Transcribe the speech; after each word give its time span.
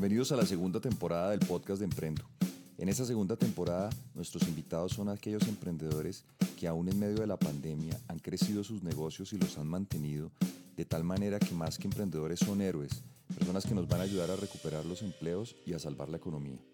Bienvenidos 0.00 0.32
a 0.32 0.36
la 0.36 0.46
segunda 0.46 0.80
temporada 0.80 1.28
del 1.28 1.40
podcast 1.40 1.78
de 1.80 1.84
Emprendo. 1.84 2.24
En 2.78 2.88
esta 2.88 3.04
segunda 3.04 3.36
temporada, 3.36 3.90
nuestros 4.14 4.48
invitados 4.48 4.92
son 4.92 5.10
aquellos 5.10 5.46
emprendedores 5.46 6.24
que 6.58 6.66
aún 6.66 6.88
en 6.88 6.98
medio 6.98 7.16
de 7.16 7.26
la 7.26 7.36
pandemia 7.36 8.00
han 8.08 8.18
crecido 8.18 8.64
sus 8.64 8.82
negocios 8.82 9.34
y 9.34 9.38
los 9.38 9.58
han 9.58 9.66
mantenido 9.66 10.30
de 10.74 10.86
tal 10.86 11.04
manera 11.04 11.38
que 11.38 11.52
más 11.52 11.76
que 11.76 11.86
emprendedores 11.86 12.38
son 12.38 12.62
héroes, 12.62 13.04
personas 13.36 13.66
que 13.66 13.74
nos 13.74 13.86
van 13.88 14.00
a 14.00 14.04
ayudar 14.04 14.30
a 14.30 14.36
recuperar 14.36 14.86
los 14.86 15.02
empleos 15.02 15.54
y 15.66 15.74
a 15.74 15.78
salvar 15.78 16.08
la 16.08 16.16
economía. 16.16 16.64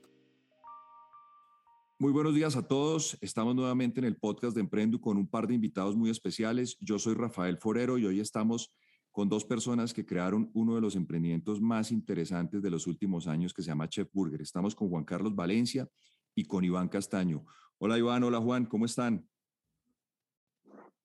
Muy 1.98 2.12
buenos 2.12 2.33
días 2.33 2.55
a 2.55 2.62
todos. 2.69 3.19
Estamos 3.20 3.56
nuevamente 3.56 3.98
en 3.98 4.06
el 4.06 4.16
podcast 4.16 4.55
de 4.55 4.61
Emprendo 4.61 5.01
con 5.01 5.16
un 5.16 5.27
par 5.27 5.48
de 5.48 5.55
invitados 5.55 5.97
muy 5.97 6.11
especiales. 6.11 6.77
Yo 6.79 7.01
soy 7.01 7.15
Rafael 7.15 7.59
Forero 7.59 7.98
y 7.98 8.06
hoy 8.06 8.20
estamos 8.20 8.70
con 9.17 9.30
dos 9.30 9.46
personas 9.46 9.95
que 9.95 10.05
crearon 10.05 10.51
uno 10.53 10.75
de 10.75 10.83
los 10.83 10.95
emprendimientos 10.95 11.59
más 11.59 11.91
interesantes 11.91 12.61
de 12.61 12.69
los 12.69 12.87
últimos 12.87 13.27
años 13.27 13.55
que 13.55 13.62
se 13.62 13.69
llama 13.69 13.89
Chef 13.89 14.12
Burger. 14.12 14.42
Estamos 14.42 14.75
con 14.75 14.91
Juan 14.91 15.06
Carlos 15.06 15.34
Valencia 15.34 15.89
y 16.34 16.45
con 16.45 16.62
Iván 16.65 16.91
Castaño. 16.91 17.47
Hola 17.79 17.97
Iván, 17.97 18.25
hola 18.25 18.42
Juan, 18.42 18.66
¿cómo 18.66 18.84
están? 18.84 19.27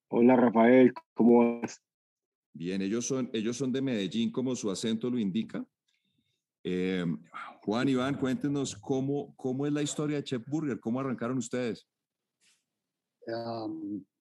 Hola 0.09 0.35
Rafael, 0.35 0.93
¿cómo 1.13 1.61
vas? 1.61 1.81
Bien, 2.51 2.81
ellos 2.81 3.07
son, 3.07 3.29
ellos 3.31 3.55
son 3.55 3.71
de 3.71 3.81
Medellín, 3.81 4.29
como 4.29 4.57
su 4.57 4.69
acento 4.69 5.09
lo 5.09 5.17
indica. 5.17 5.65
Eh, 6.65 7.05
Juan, 7.61 7.87
Iván, 7.87 8.17
cuéntenos 8.17 8.75
cómo, 8.75 9.33
cómo 9.37 9.65
es 9.65 9.71
la 9.71 9.83
historia 9.83 10.17
de 10.17 10.25
Chef 10.25 10.45
Burger, 10.49 10.81
cómo 10.81 10.99
arrancaron 10.99 11.37
ustedes. 11.37 11.87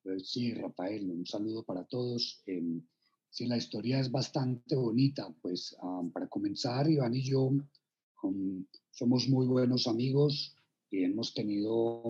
Pues 0.04 0.30
sí, 0.30 0.54
Rafael, 0.54 1.10
un 1.10 1.26
saludo 1.26 1.64
para 1.64 1.84
todos. 1.86 2.40
Em, 2.46 2.80
Sí, 3.32 3.46
la 3.46 3.56
historia 3.56 4.00
es 4.00 4.10
bastante 4.10 4.74
bonita. 4.74 5.32
Pues 5.40 5.76
para 6.12 6.26
comenzar, 6.28 6.90
Iván 6.90 7.14
y 7.14 7.22
yo 7.22 7.52
somos 8.90 9.28
muy 9.28 9.46
buenos 9.46 9.86
amigos 9.86 10.56
y 10.90 11.04
hemos 11.04 11.32
tenido 11.32 12.02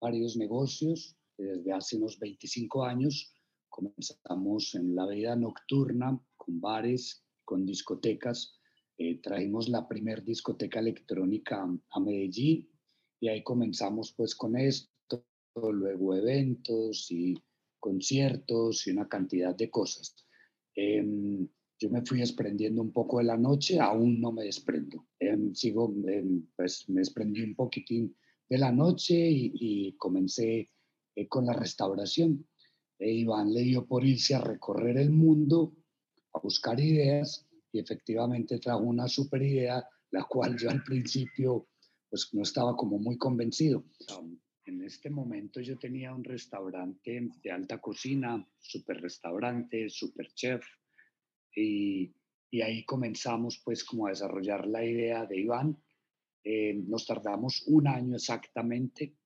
varios 0.00 0.36
negocios 0.36 1.16
desde 1.36 1.72
hace 1.72 1.96
unos 1.96 2.20
25 2.20 2.84
años. 2.84 3.34
Comenzamos 3.68 4.76
en 4.76 4.94
la 4.94 5.08
vida 5.08 5.34
nocturna 5.34 6.20
con 6.36 6.60
bares, 6.60 7.24
con 7.44 7.66
discotecas. 7.66 8.56
Eh, 8.96 9.20
trajimos 9.20 9.68
la 9.68 9.88
primer 9.88 10.22
discoteca 10.22 10.78
electrónica 10.78 11.68
a 11.90 12.00
Medellín 12.00 12.70
y 13.18 13.26
ahí 13.26 13.42
comenzamos 13.42 14.14
pues 14.16 14.36
con 14.36 14.56
esto, 14.56 15.26
luego 15.56 16.14
eventos 16.14 17.10
y 17.10 17.34
conciertos 17.80 18.86
y 18.86 18.92
una 18.92 19.08
cantidad 19.08 19.52
de 19.56 19.68
cosas. 19.68 20.14
Em, 20.74 21.48
yo 21.78 21.90
me 21.90 22.04
fui 22.04 22.20
desprendiendo 22.20 22.82
un 22.82 22.92
poco 22.92 23.18
de 23.18 23.24
la 23.24 23.36
noche, 23.36 23.78
aún 23.78 24.20
no 24.20 24.32
me 24.32 24.44
desprendo. 24.44 25.06
Em, 25.18 25.54
sigo, 25.54 25.94
em, 26.06 26.46
pues 26.56 26.88
me 26.88 27.00
desprendí 27.00 27.42
un 27.42 27.54
poquitín 27.54 28.14
de 28.48 28.58
la 28.58 28.72
noche 28.72 29.14
y, 29.14 29.94
comencé 29.98 30.70
eh, 31.16 31.28
con 31.28 31.46
la 31.46 31.52
restauración. 31.52 32.46
E 32.98 33.12
Iván 33.12 33.52
le 33.52 33.62
dio 33.62 33.86
por 33.86 34.04
irse 34.04 34.34
a 34.34 34.40
recorrer 34.40 34.98
el 34.98 35.10
mundo, 35.10 35.74
a 36.32 36.38
buscar 36.40 36.78
ideas 36.78 37.46
y 37.72 37.80
efectivamente 37.80 38.58
trajo 38.58 38.82
una 38.84 39.08
super 39.08 39.42
idea, 39.42 39.84
la 40.10 40.24
cual 40.24 40.56
yo 40.56 40.70
al 40.70 40.82
principio 40.84 41.68
pues 42.08 42.28
no 42.32 42.42
estaba 42.42 42.76
como 42.76 42.98
muy 42.98 43.18
convencido. 43.18 43.84
En 44.66 44.82
este 44.82 45.10
momento 45.10 45.60
yo 45.60 45.78
tenía 45.78 46.14
un 46.14 46.24
restaurante 46.24 47.28
de 47.42 47.50
alta 47.50 47.80
cocina, 47.80 48.46
super 48.58 49.00
restaurante, 49.00 49.90
super 49.90 50.32
chef, 50.32 50.64
y, 51.54 52.14
ahí 52.62 52.84
comenzamos 52.84 53.60
pues 53.64 53.84
como 53.84 54.06
a 54.06 54.10
desarrollar 54.10 54.66
la 54.66 54.84
idea 54.84 55.26
de 55.26 55.40
Iván. 55.40 55.76
Eh, 56.44 56.74
nos 56.86 57.04
tardamos 57.04 57.64
un 57.66 57.88
año 57.88 58.16
exactamente, 58.16 59.16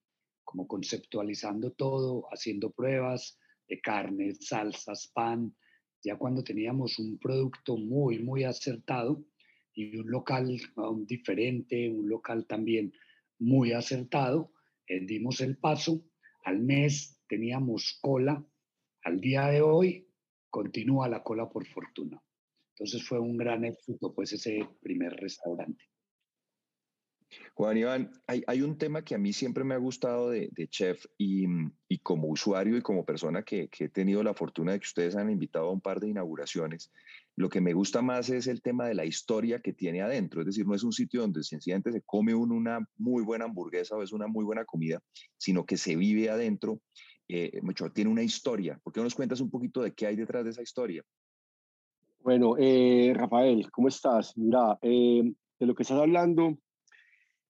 como 0.44 0.66
conceptualizando 0.66 1.72
todo, 1.72 2.26
haciendo 2.32 2.70
pruebas 2.70 3.38
de 3.68 3.80
carne, 3.80 4.34
salsas, 4.34 5.08
pan, 5.14 5.54
ya 6.02 6.16
cuando 6.16 6.42
teníamos 6.42 6.98
un 6.98 7.18
producto 7.18 7.76
muy, 7.76 8.18
muy 8.18 8.44
acertado 8.44 9.24
y 9.74 9.96
un 9.98 10.10
local 10.10 10.58
um, 10.76 11.04
diferente, 11.04 11.90
un 11.90 12.08
local 12.08 12.46
también 12.46 12.92
muy 13.38 13.72
acertado, 13.72 14.52
eh, 14.88 15.00
dimos 15.04 15.40
el 15.40 15.58
paso, 15.58 16.02
al 16.44 16.60
mes 16.60 17.20
teníamos 17.28 17.98
cola, 18.00 18.44
al 19.02 19.20
día 19.20 19.46
de 19.48 19.62
hoy 19.62 20.08
continúa 20.50 21.08
la 21.08 21.22
cola 21.22 21.48
por 21.48 21.66
fortuna. 21.66 22.22
Entonces 22.74 23.06
fue 23.06 23.18
un 23.18 23.36
gran 23.36 23.64
éxito, 23.64 24.14
pues, 24.14 24.32
ese 24.32 24.66
primer 24.80 25.12
restaurante. 25.14 25.84
Juan 27.54 27.76
Iván, 27.76 28.12
hay, 28.26 28.62
un 28.62 28.78
tema 28.78 29.04
que 29.04 29.14
a 29.14 29.18
mí 29.18 29.32
siempre 29.32 29.64
me 29.64 29.74
ha 29.74 29.78
gustado 29.78 30.30
de, 30.30 30.50
Chef 30.70 31.04
y, 31.18 31.46
como 32.02 32.28
usuario 32.28 32.76
y 32.76 32.82
como 32.82 33.04
persona 33.04 33.42
que, 33.42 33.68
he 33.78 33.88
tenido 33.88 34.22
la 34.22 34.32
fortuna 34.32 34.72
de 34.72 34.80
que 34.80 34.86
ustedes 34.86 35.16
han 35.16 35.30
invitado 35.30 35.68
a 35.68 35.72
un 35.72 35.80
par 35.80 36.00
de 36.00 36.08
inauguraciones, 36.08 36.90
lo 37.38 37.48
que 37.48 37.60
me 37.60 37.72
gusta 37.72 38.02
más 38.02 38.30
es 38.30 38.48
el 38.48 38.60
tema 38.60 38.88
de 38.88 38.96
la 38.96 39.04
historia 39.04 39.60
que 39.60 39.72
tiene 39.72 40.02
adentro. 40.02 40.40
Es 40.40 40.46
decir, 40.46 40.66
no 40.66 40.74
es 40.74 40.82
un 40.82 40.92
sitio 40.92 41.20
donde 41.20 41.44
sencillamente 41.44 41.92
se 41.92 42.02
come 42.02 42.34
una 42.34 42.84
muy 42.96 43.22
buena 43.22 43.44
hamburguesa 43.44 43.94
o 43.94 44.02
es 44.02 44.12
una 44.12 44.26
muy 44.26 44.44
buena 44.44 44.64
comida, 44.64 45.00
sino 45.36 45.64
que 45.64 45.76
se 45.76 45.94
vive 45.94 46.30
adentro. 46.30 46.80
Eh, 47.28 47.60
mucho, 47.62 47.92
tiene 47.92 48.10
una 48.10 48.24
historia. 48.24 48.80
¿Por 48.82 48.92
qué 48.92 48.98
no 48.98 49.04
nos 49.04 49.14
cuentas 49.14 49.40
un 49.40 49.50
poquito 49.50 49.82
de 49.82 49.94
qué 49.94 50.06
hay 50.06 50.16
detrás 50.16 50.42
de 50.42 50.50
esa 50.50 50.62
historia? 50.62 51.04
Bueno, 52.18 52.56
eh, 52.58 53.12
Rafael, 53.14 53.70
¿cómo 53.70 53.86
estás? 53.86 54.36
Mira, 54.36 54.76
eh, 54.82 55.22
de 55.60 55.66
lo 55.66 55.76
que 55.76 55.84
estás 55.84 56.00
hablando 56.00 56.58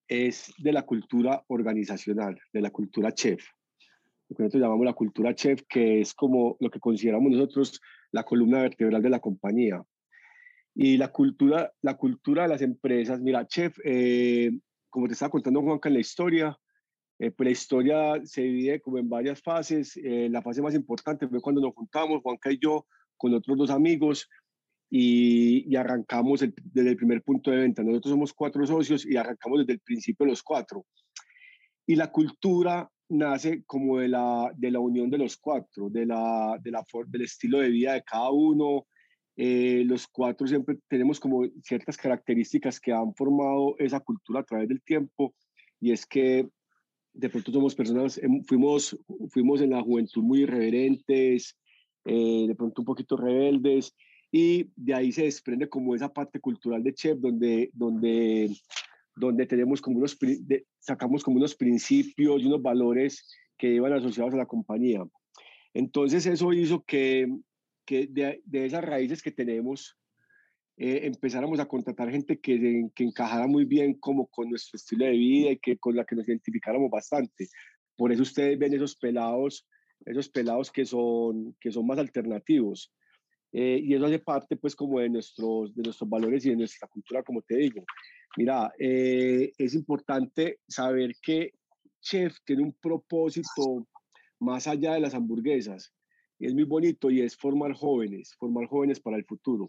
es 0.06 0.52
de 0.58 0.72
la 0.72 0.82
cultura 0.82 1.42
organizacional, 1.48 2.38
de 2.52 2.60
la 2.60 2.70
cultura 2.70 3.12
chef. 3.12 3.42
Lo 4.28 4.36
que 4.36 4.42
nosotros 4.42 4.62
llamamos 4.62 4.84
la 4.86 4.92
cultura 4.92 5.34
chef, 5.34 5.62
que 5.68 6.00
es 6.00 6.14
como 6.14 6.56
lo 6.60 6.70
que 6.70 6.80
consideramos 6.80 7.32
nosotros 7.32 7.80
la 8.10 8.24
columna 8.24 8.62
vertebral 8.62 9.02
de 9.02 9.10
la 9.10 9.20
compañía. 9.20 9.82
Y 10.74 10.96
la 10.96 11.08
cultura, 11.08 11.72
la 11.82 11.96
cultura 11.96 12.42
de 12.42 12.48
las 12.48 12.62
empresas, 12.62 13.20
mira, 13.20 13.46
chef, 13.46 13.78
eh, 13.84 14.50
como 14.90 15.06
te 15.06 15.14
estaba 15.14 15.30
contando 15.30 15.62
Juanca 15.62 15.88
en 15.88 15.94
la 15.94 16.00
historia, 16.00 16.58
eh, 17.18 17.30
pues 17.32 17.46
la 17.46 17.50
historia 17.50 18.20
se 18.24 18.42
divide 18.42 18.80
como 18.80 18.98
en 18.98 19.08
varias 19.08 19.42
fases. 19.42 19.96
Eh, 19.96 20.28
la 20.30 20.42
fase 20.42 20.62
más 20.62 20.74
importante 20.74 21.26
fue 21.26 21.40
cuando 21.40 21.60
nos 21.60 21.74
juntamos, 21.74 22.22
Juanca 22.22 22.52
y 22.52 22.58
yo, 22.58 22.86
con 23.16 23.34
otros 23.34 23.58
dos 23.58 23.70
amigos, 23.70 24.28
y, 24.90 25.74
arrancamos 25.76 26.40
desde 26.40 26.90
el 26.90 26.96
primer 26.96 27.22
punto 27.22 27.50
de 27.50 27.58
venta. 27.58 27.82
Nosotros 27.82 28.12
somos 28.12 28.32
cuatro 28.32 28.66
socios 28.66 29.04
y 29.04 29.16
arrancamos 29.16 29.60
desde 29.60 29.74
el 29.74 29.80
principio 29.80 30.26
los 30.26 30.42
cuatro. 30.42 30.86
Y 31.86 31.96
la 31.96 32.10
cultura 32.10 32.90
nace 33.08 33.64
como 33.64 33.98
de 33.98 34.08
la, 34.08 34.52
de 34.56 34.70
la 34.70 34.80
unión 34.80 35.10
de 35.10 35.18
los 35.18 35.36
cuatro, 35.36 35.88
de 35.88 36.06
la, 36.06 36.58
de 36.62 36.70
la, 36.70 36.84
del 37.06 37.22
estilo 37.22 37.60
de 37.60 37.70
vida 37.70 37.94
de 37.94 38.02
cada 38.02 38.30
uno. 38.30 38.86
Eh, 39.36 39.84
los 39.86 40.06
cuatro 40.08 40.46
siempre 40.46 40.78
tenemos 40.88 41.20
como 41.20 41.46
ciertas 41.62 41.96
características 41.96 42.80
que 42.80 42.92
han 42.92 43.14
formado 43.14 43.76
esa 43.78 44.00
cultura 44.00 44.40
a 44.40 44.44
través 44.44 44.68
del 44.68 44.82
tiempo 44.82 45.34
y 45.80 45.92
es 45.92 46.04
que 46.06 46.48
de 47.12 47.28
pronto 47.28 47.52
somos 47.52 47.74
personas, 47.74 48.18
em, 48.18 48.42
fuimos, 48.44 48.98
fuimos 49.30 49.60
en 49.60 49.70
la 49.70 49.82
juventud 49.82 50.22
muy 50.22 50.42
irreverentes, 50.42 51.56
eh, 52.04 52.44
de 52.46 52.54
pronto 52.54 52.82
un 52.82 52.86
poquito 52.86 53.16
rebeldes 53.16 53.94
y 54.30 54.70
de 54.76 54.94
ahí 54.94 55.12
se 55.12 55.24
desprende 55.24 55.68
como 55.68 55.94
esa 55.94 56.12
parte 56.12 56.40
cultural 56.40 56.82
de 56.82 56.94
Chef 56.94 57.18
donde, 57.18 57.70
donde, 57.72 58.50
donde 59.18 59.46
tenemos 59.46 59.80
como 59.80 59.98
unos, 59.98 60.16
sacamos 60.78 61.22
como 61.22 61.36
unos 61.36 61.54
principios 61.54 62.42
y 62.42 62.46
unos 62.46 62.62
valores 62.62 63.28
que 63.56 63.74
iban 63.74 63.92
asociados 63.92 64.34
a 64.34 64.38
la 64.38 64.46
compañía. 64.46 65.04
Entonces 65.74 66.26
eso 66.26 66.52
hizo 66.52 66.84
que, 66.84 67.28
que 67.84 68.06
de, 68.06 68.42
de, 68.44 68.66
esas 68.66 68.84
raíces 68.84 69.22
que 69.22 69.32
tenemos 69.32 69.98
eh, 70.76 71.00
empezáramos 71.04 71.58
a 71.58 71.66
contratar 71.66 72.10
gente 72.10 72.38
que, 72.38 72.88
que 72.94 73.04
encajara 73.04 73.46
muy 73.46 73.64
bien 73.64 73.94
como 73.94 74.26
con 74.28 74.48
nuestro 74.48 74.76
estilo 74.76 75.04
de 75.04 75.12
vida 75.12 75.50
y 75.50 75.58
que 75.58 75.76
con 75.76 75.96
la 75.96 76.04
que 76.04 76.14
nos 76.14 76.28
identificáramos 76.28 76.90
bastante. 76.90 77.48
Por 77.96 78.12
eso 78.12 78.22
ustedes 78.22 78.58
ven 78.58 78.74
esos 78.74 78.94
pelados, 78.94 79.66
esos 80.06 80.28
pelados 80.28 80.70
que 80.70 80.86
son, 80.86 81.56
que 81.60 81.72
son 81.72 81.86
más 81.86 81.98
alternativos. 81.98 82.92
Eh, 83.52 83.80
y 83.82 83.94
eso 83.94 84.06
hace 84.06 84.18
parte 84.18 84.56
pues 84.56 84.76
como 84.76 85.00
de 85.00 85.08
nuestros, 85.08 85.74
de 85.74 85.82
nuestros 85.82 86.08
valores 86.08 86.44
y 86.44 86.50
de 86.50 86.56
nuestra 86.56 86.88
cultura, 86.88 87.22
como 87.22 87.42
te 87.42 87.56
digo. 87.56 87.84
Mira, 88.36 88.72
eh, 88.78 89.52
es 89.56 89.74
importante 89.74 90.60
saber 90.68 91.14
que 91.22 91.54
Chef 92.00 92.36
tiene 92.44 92.62
un 92.62 92.72
propósito 92.74 93.86
más 94.40 94.66
allá 94.66 94.94
de 94.94 95.00
las 95.00 95.14
hamburguesas. 95.14 95.92
Es 96.38 96.54
muy 96.54 96.64
bonito 96.64 97.10
y 97.10 97.22
es 97.22 97.36
formar 97.36 97.72
jóvenes, 97.72 98.34
formar 98.38 98.66
jóvenes 98.66 99.00
para 99.00 99.16
el 99.16 99.24
futuro. 99.24 99.66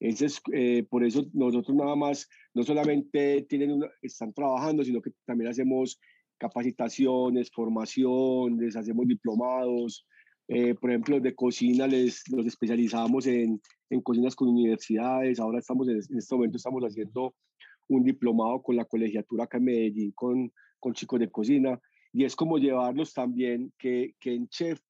Ese 0.00 0.26
es, 0.26 0.40
eh, 0.52 0.84
por 0.88 1.04
eso 1.04 1.26
nosotros 1.32 1.76
nada 1.76 1.96
más, 1.96 2.28
no 2.54 2.62
solamente 2.62 3.42
tienen 3.48 3.80
están 4.02 4.32
trabajando, 4.32 4.84
sino 4.84 5.00
que 5.00 5.10
también 5.24 5.50
hacemos 5.50 6.00
capacitaciones, 6.38 7.50
formación, 7.50 8.58
les 8.58 8.76
hacemos 8.76 9.06
diplomados, 9.06 10.06
eh, 10.48 10.74
por 10.74 10.90
ejemplo, 10.90 11.20
de 11.20 11.34
cocina 11.34 11.86
les, 11.86 12.26
los 12.30 12.46
especializamos 12.46 13.26
en, 13.26 13.60
en, 13.90 14.00
cocinas 14.00 14.34
con 14.34 14.48
universidades. 14.48 15.38
Ahora 15.38 15.58
estamos 15.58 15.88
en, 15.88 15.98
este 15.98 16.34
momento 16.34 16.56
estamos 16.56 16.82
haciendo 16.82 17.34
un 17.86 18.02
diplomado 18.02 18.62
con 18.62 18.76
la 18.76 18.86
colegiatura 18.86 19.44
acá 19.44 19.58
en 19.58 19.64
Medellín 19.64 20.12
con, 20.12 20.52
con 20.80 20.94
chicos 20.94 21.20
de 21.20 21.30
cocina 21.30 21.78
y 22.12 22.24
es 22.24 22.34
como 22.34 22.58
llevarlos 22.58 23.12
también 23.12 23.72
que, 23.78 24.14
que 24.18 24.34
en 24.34 24.48
chef 24.48 24.80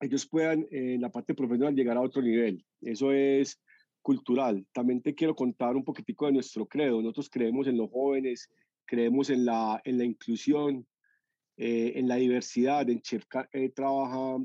ellos 0.00 0.26
puedan 0.26 0.66
en 0.70 1.00
la 1.00 1.10
parte 1.10 1.34
profesional 1.34 1.74
llegar 1.74 1.96
a 1.96 2.02
otro 2.02 2.20
nivel. 2.20 2.64
Eso 2.80 3.12
es 3.12 3.60
cultural. 4.02 4.66
También 4.72 5.00
te 5.00 5.14
quiero 5.14 5.34
contar 5.34 5.76
un 5.76 5.84
poquitico 5.84 6.26
de 6.26 6.32
nuestro 6.32 6.66
credo. 6.66 7.00
Nosotros 7.00 7.30
creemos 7.30 7.66
en 7.68 7.78
los 7.78 7.90
jóvenes, 7.90 8.50
creemos 8.84 9.30
en 9.30 9.44
la, 9.44 9.80
en 9.84 9.98
la 9.98 10.04
inclusión, 10.04 10.86
eh, 11.56 11.92
en 11.96 12.08
la 12.08 12.16
diversidad. 12.16 12.88
En 12.88 13.00
Chef 13.00 13.24
eh, 13.52 13.70
trabaja 13.70 14.38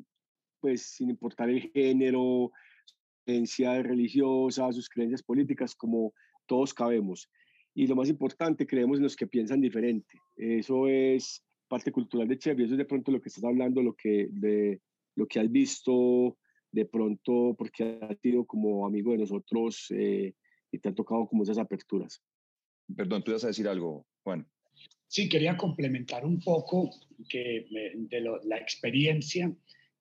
pues 0.59 0.81
sin 0.83 1.09
importar 1.09 1.49
el 1.49 1.61
género, 1.71 2.51
creencias 3.25 3.83
religiosas, 3.83 4.75
sus 4.75 4.89
creencias 4.89 5.23
políticas, 5.23 5.75
como 5.75 6.13
todos 6.45 6.73
cabemos. 6.73 7.29
Y 7.73 7.87
lo 7.87 7.95
más 7.95 8.09
importante, 8.09 8.67
creemos 8.67 8.97
en 8.97 9.03
los 9.03 9.15
que 9.15 9.27
piensan 9.27 9.61
diferente. 9.61 10.19
Eso 10.35 10.87
es 10.87 11.43
parte 11.67 11.91
cultural 11.91 12.27
de 12.27 12.37
Chef 12.37 12.59
y 12.59 12.63
eso 12.63 12.73
es 12.73 12.77
de 12.77 12.85
pronto 12.85 13.11
lo 13.11 13.21
que 13.21 13.29
estás 13.29 13.43
hablando, 13.43 13.81
lo 13.81 13.93
que, 13.93 14.27
de, 14.31 14.81
lo 15.15 15.27
que 15.27 15.39
has 15.39 15.49
visto 15.49 16.37
de 16.71 16.85
pronto, 16.85 17.55
porque 17.57 17.99
has 18.01 18.19
sido 18.19 18.45
como 18.45 18.85
amigo 18.85 19.11
de 19.11 19.19
nosotros 19.19 19.87
eh, 19.91 20.33
y 20.71 20.79
te 20.79 20.89
han 20.89 20.95
tocado 20.95 21.27
como 21.27 21.43
esas 21.43 21.57
aperturas. 21.57 22.21
Perdón, 22.95 23.23
tú 23.23 23.31
ibas 23.31 23.43
a 23.43 23.47
decir 23.47 23.67
algo, 23.67 24.05
Juan. 24.23 24.47
Sí, 25.09 25.27
quería 25.27 25.57
complementar 25.57 26.23
un 26.23 26.39
poco 26.39 26.91
que, 27.27 27.65
de 27.95 28.21
la 28.43 28.57
experiencia 28.57 29.51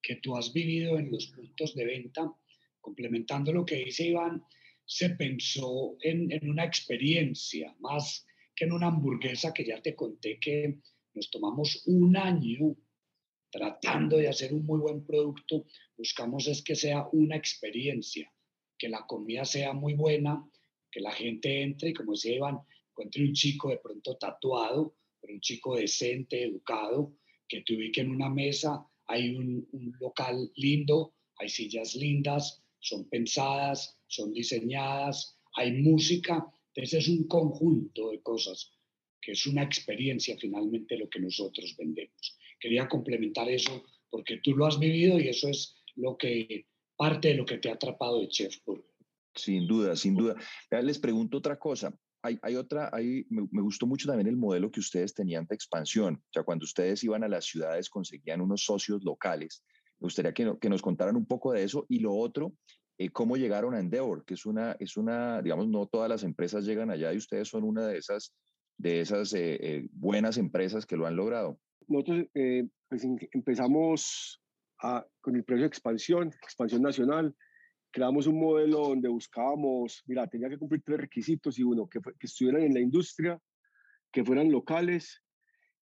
que 0.03 0.17
tú 0.17 0.37
has 0.37 0.53
vivido 0.53 0.99
en 0.99 1.11
los 1.11 1.29
puntos 1.29 1.75
de 1.75 1.87
venta, 1.87 2.31
complementando 2.79 3.51
lo 3.51 3.65
que 3.65 3.87
dice 3.87 4.09
Iván, 4.09 4.45
se 4.85 5.09
pensó 5.11 5.97
en, 6.03 6.29
una 6.47 6.63
experiencia 6.63 7.75
más 7.81 8.27
que 8.55 8.67
en 8.67 8.73
una 8.73 8.89
hamburguesa 8.89 9.55
que 9.55 9.65
ya 9.65 9.81
te 9.81 9.97
conté 9.97 10.39
que 10.39 10.79
nos 11.15 11.31
tomamos 11.31 11.85
un 11.87 12.15
año 12.15 12.77
tratando 13.51 14.19
de 14.19 14.29
hacer 14.29 14.53
un 14.53 14.67
muy 14.67 14.79
buen 14.79 15.07
producto, 15.07 15.65
buscamos 15.97 16.47
es 16.49 16.63
que 16.63 16.77
sea 16.77 17.09
una 17.13 17.35
experiencia, 17.35 18.31
que 18.77 18.91
la 18.91 19.07
comida 19.07 19.47
sea 19.47 19.73
muy 19.73 19.95
buena, 19.95 20.47
que 20.91 21.01
la 21.01 21.13
gente 21.13 21.63
entre 21.63 21.91
y 21.91 21.95
como 21.95 22.13
decía 22.13 22.37
Iván, 22.37 22.59
encuentre 22.99 23.25
un 23.25 23.33
chico 23.33 23.71
de 23.71 23.79
pronto 23.79 24.17
tatuado, 24.17 24.97
pero 25.21 25.35
un 25.35 25.41
chico 25.41 25.77
decente, 25.77 26.43
educado, 26.43 27.15
que 27.47 27.63
te 27.63 27.75
ubique 27.75 28.01
en 28.01 28.11
una 28.11 28.29
mesa, 28.29 28.85
hay 29.07 29.35
un, 29.37 29.67
local 30.01 30.51
lindo, 30.57 31.15
hay 31.37 31.49
sillas 31.49 31.95
lindas, 31.95 32.63
son 32.81 33.09
pensadas, 33.09 33.97
son 34.09 34.33
diseñadas, 34.33 35.39
hay 35.55 35.73
música, 35.73 36.45
entonces 36.75 37.05
es 37.05 37.09
un 37.09 37.27
conjunto 37.29 38.11
de 38.11 38.21
cosas 38.21 38.73
que 39.21 39.33
es 39.33 39.47
una 39.47 39.63
experiencia 39.63 40.37
finalmente 40.39 40.97
lo 40.97 41.09
que 41.09 41.21
nosotros 41.21 41.75
vendemos. 41.77 42.37
Quería 42.61 42.89
complementar 42.89 43.49
eso 43.49 43.85
porque 44.11 44.41
tú 44.43 44.57
lo 44.57 44.67
has 44.67 44.79
vivido 44.79 45.19
y 45.21 45.29
eso 45.29 45.49
es 45.49 45.77
lo 45.97 46.17
que 46.17 46.67
parte 46.97 47.29
de 47.29 47.35
lo 47.35 47.45
que 47.45 47.59
te 47.59 47.69
ha 47.69 47.75
atrapado 47.75 48.21
de 48.21 48.29
Chef 48.29 48.57
Burger. 48.65 48.85
Sin 49.35 49.67
duda, 49.67 49.95
sin 49.97 50.17
duda. 50.17 50.37
Les 50.83 50.99
pregunto 50.99 51.39
otra 51.39 51.59
cosa. 51.59 51.97
Hay, 52.23 52.57
otra, 52.57 52.91
hay, 52.93 53.27
me, 53.31 53.63
gustó 53.63 53.87
mucho 53.87 54.09
también 54.09 54.27
el 54.27 54.37
modelo 54.37 54.71
que 54.71 54.81
ustedes 54.81 55.15
tenían 55.15 55.47
de 55.47 55.55
expansión. 55.55 56.17
O 56.17 56.33
sea, 56.33 56.43
cuando 56.43 56.65
ustedes 56.65 57.03
iban 57.05 57.23
a 57.23 57.29
las 57.29 57.45
ciudades 57.45 57.89
conseguían 57.89 58.41
unos 58.41 58.65
socios 58.65 59.05
locales. 59.05 59.63
Me 60.01 60.07
gustaría 60.07 60.35
que, 60.35 60.69
nos 60.69 60.83
contaran 60.83 61.17
un 61.17 61.27
poco 61.27 61.53
de 61.53 61.63
eso. 61.63 61.87
Y 61.89 62.01
lo 62.01 62.15
otro, 62.15 62.55
eh, 62.99 63.11
cómo 63.11 63.37
llegaron 63.37 63.75
a 63.75 63.81
Endeavor, 63.81 64.25
que 64.25 64.35
es 64.35 64.47
una, 64.47 64.77
es 64.81 64.97
una, 64.97 65.41
digamos, 65.43 65.69
no 65.69 65.87
todas 65.87 66.09
las 66.09 66.25
empresas 66.25 66.65
llegan 66.65 66.91
allá 66.91 67.13
y 67.13 67.19
ustedes 67.19 67.49
son 67.49 67.63
una 67.63 67.87
de 67.87 67.99
esas, 67.99 68.35
de 68.77 69.01
esas 69.01 69.33
eh, 69.35 69.59
eh, 69.61 69.89
buenas 69.93 70.39
empresas 70.39 70.87
que 70.87 70.97
lo 70.97 71.07
han 71.07 71.17
logrado. 71.17 71.61
Nosotros 71.87 72.27
pues, 72.35 73.05
empezamos 73.33 74.43
a, 74.83 75.07
con 75.21 75.37
el 75.37 75.45
proceso 75.45 75.63
de 75.63 75.69
expansión, 75.69 76.29
expansión 76.43 76.83
nacional, 76.83 77.35
creamos 77.91 78.27
un 78.27 78.39
modelo 78.39 78.89
donde 78.89 79.09
buscábamos, 79.09 80.03
mira, 80.07 80.27
tenía 80.27 80.49
que 80.49 80.59
cumplir 80.59 80.83
tres 80.85 81.01
requisitos 81.01 81.59
y 81.59 81.63
uno, 81.63 81.89
que, 81.89 82.01
que 82.01 82.27
estuvieran 82.27 82.63
en 82.63 82.75
la 82.75 82.81
industria, 82.81 83.41
que 84.11 84.25
fueran 84.25 84.51
locales 84.51 85.23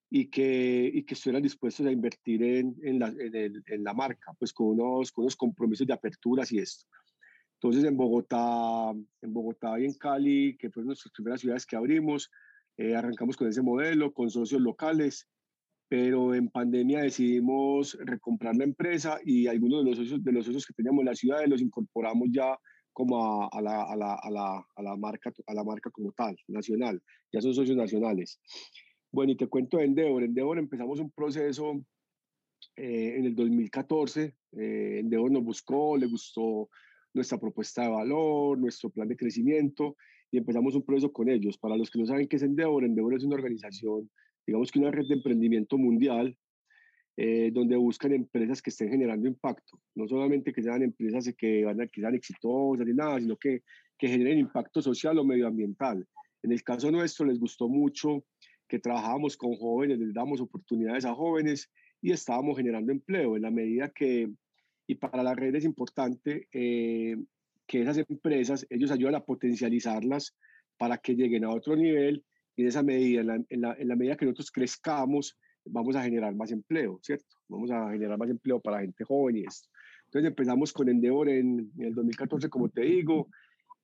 y 0.09 0.31
que, 0.31 0.91
y 0.93 1.03
que 1.05 1.15
estuvieran 1.15 1.43
dispuestos 1.43 1.87
a 1.87 1.91
invertir 1.91 2.43
en, 2.43 2.77
en, 2.83 2.99
la, 2.99 3.09
en, 3.09 3.35
el, 3.35 3.63
en, 3.67 3.85
la, 3.85 3.95
marca, 3.95 4.33
pues 4.39 4.53
con 4.53 4.69
unos, 4.69 5.11
con 5.11 5.25
unos 5.25 5.37
compromisos 5.37 5.87
de 5.87 5.93
aperturas 5.93 6.53
y 6.53 6.59
esto. 6.59 6.87
Entonces 7.55 7.85
en 7.85 7.97
Bogotá, 7.97 8.93
en 9.23 9.33
Bogotá 9.33 9.81
y 9.81 9.87
en 9.87 9.95
Cali, 9.95 10.57
que 10.59 10.71
fueron 10.71 10.89
nuestras 10.89 11.13
primeras 11.13 11.41
ciudades 11.41 11.67
que 11.67 11.77
abrimos, 11.77 12.31
eh, 12.77 12.95
arrancamos 12.95 13.37
con 13.37 13.49
ese 13.49 13.63
modelo, 13.63 14.13
con 14.13 14.31
socios 14.31 14.61
locales, 14.61 15.27
pero 15.89 16.35
en 16.35 16.49
pandemia 16.49 17.03
decidimos 17.03 17.97
recomprar 18.01 18.57
la 18.57 18.65
empresa 18.65 19.19
y 19.25 19.47
algunos 19.47 19.85
de 19.85 19.91
los 19.91 19.99
socios, 19.99 20.25
de 20.25 20.33
los 20.33 20.45
socios 20.45 20.67
que 20.67 20.75
teníamos 20.75 21.01
en 21.01 21.07
la 21.07 21.15
ciudad 21.15 21.47
los 21.47 21.61
incorporamos 21.61 22.29
ya 22.31 22.59
como 22.93 23.43
a, 23.45 23.49
a, 23.53 23.61
la, 23.61 23.83
a, 23.83 23.95
la, 23.95 24.15
a, 24.15 24.31
la, 24.31 24.67
a, 24.75 24.83
la, 24.83 24.97
marca, 24.97 25.31
a 25.47 25.55
la 25.55 25.63
marca 25.63 25.91
como 25.91 26.13
tal, 26.13 26.35
nacional, 26.49 27.01
ya 27.31 27.43
son 27.43 27.55
socios 27.55 27.77
nacionales. 27.77 28.41
Bueno, 29.13 29.33
y 29.33 29.37
te 29.37 29.47
cuento 29.47 29.77
de 29.77 29.85
Endeavor. 29.85 30.23
Endeavor 30.23 30.59
empezamos 30.59 30.99
un 30.99 31.11
proceso 31.11 31.85
eh, 32.75 33.15
en 33.19 33.27
el 33.27 33.35
2014. 33.35 34.35
Eh, 34.53 34.99
Endeavor 35.01 35.31
nos 35.31 35.45
buscó, 35.45 35.97
le 35.97 36.07
gustó 36.07 36.71
nuestra 37.13 37.39
propuesta 37.39 37.83
de 37.83 37.89
valor, 37.89 38.59
nuestro 38.59 38.91
plan 38.91 39.09
de 39.09 39.17
crecimiento 39.17 39.97
y 40.31 40.39
empezamos 40.39 40.75
un 40.75 40.83
proceso 40.83 41.13
con 41.13 41.29
ellos. 41.29 41.59
Para 41.59 41.77
los 41.77 41.91
que 41.91 41.99
no 41.99 42.07
saben 42.07 42.29
qué 42.29 42.37
es 42.37 42.43
Endeavor, 42.43 42.85
Endeavor 42.85 43.15
es 43.15 43.25
una 43.25 43.37
organización, 43.37 44.11
digamos 44.47 44.71
que 44.71 44.79
una 44.79 44.91
red 44.91 45.07
de 45.09 45.15
emprendimiento 45.15 45.77
mundial 45.77 46.37
eh, 47.19 47.51
donde 47.51 47.77
buscan 47.77 48.13
empresas 48.13 48.61
que 48.61 48.69
estén 48.69 48.91
generando 48.91 49.27
impacto. 49.27 49.81
No 49.95 50.07
solamente 50.07 50.53
que 50.53 50.63
sean 50.63 50.83
empresas 50.83 51.33
que, 51.37 51.65
van 51.65 51.81
a, 51.81 51.87
que 51.87 52.03
sean 52.03 52.15
exitosas 52.15 52.87
ni 52.87 52.93
nada, 52.93 53.19
sino 53.19 53.37
que, 53.37 53.63
que 53.97 54.09
generen 54.09 54.39
impacto 54.39 54.83
social 54.83 55.19
o 55.19 55.25
medioambiental. 55.25 56.07
En 56.43 56.53
el 56.53 56.63
caso 56.63 56.91
nuestro 56.91 57.25
les 57.25 57.41
gustó 57.41 57.69
mucho 57.69 58.25
que 58.69 58.79
trabajábamos 58.79 59.37
con 59.37 59.55
jóvenes, 59.57 59.99
les 59.99 60.13
damos 60.13 60.43
oportunidades 60.43 61.07
a 61.07 61.15
jóvenes 61.15 61.71
y 62.03 62.13
estábamos 62.13 62.59
generando 62.59 62.93
empleo 62.93 63.37
en 63.37 63.43
la 63.43 63.51
medida 63.51 63.89
que, 63.89 64.31
y 64.87 64.95
para 64.97 65.23
la 65.23 65.35
red 65.35 65.55
es 65.55 65.65
importante 65.65 66.49
eh, 66.53 67.17
que 67.67 67.81
esas 67.81 67.97
empresas, 67.97 68.67
ellos 68.69 68.91
ayudan 68.91 69.15
a 69.15 69.25
potencializarlas 69.25 70.37
para 70.77 70.99
que 70.99 71.15
lleguen 71.15 71.45
a 71.45 71.51
otro 71.51 71.77
nivel 71.77 72.25
y 72.57 72.63
en 72.63 72.69
esa 72.69 72.83
medida, 72.83 73.21
en 73.21 73.27
la, 73.27 73.35
en 73.49 73.61
la, 73.61 73.75
en 73.79 73.89
la 73.89 73.97
medida 73.97 74.17
que 74.17 74.25
nosotros 74.25 74.51
crezcamos, 74.51 75.39
vamos 75.65 75.95
a 75.97 76.03
generar 76.03 76.35
más 76.35 76.51
empleo, 76.51 76.99
¿cierto? 77.03 77.37
Vamos 77.49 77.71
a 77.71 77.91
generar 77.91 78.19
más 78.19 78.31
empleo 78.31 78.61
para 78.61 78.81
gente 78.81 79.05
joven 79.05 79.37
y 79.37 79.45
esto. 79.45 79.69
Entonces 80.07 80.29
empezamos 80.29 80.73
con 80.73 80.89
Endeavor 80.89 81.29
en, 81.29 81.71
en 81.79 81.87
el 81.87 81.95
2014, 81.95 82.49
como 82.49 82.69
te 82.69 82.83
digo, 82.83 83.29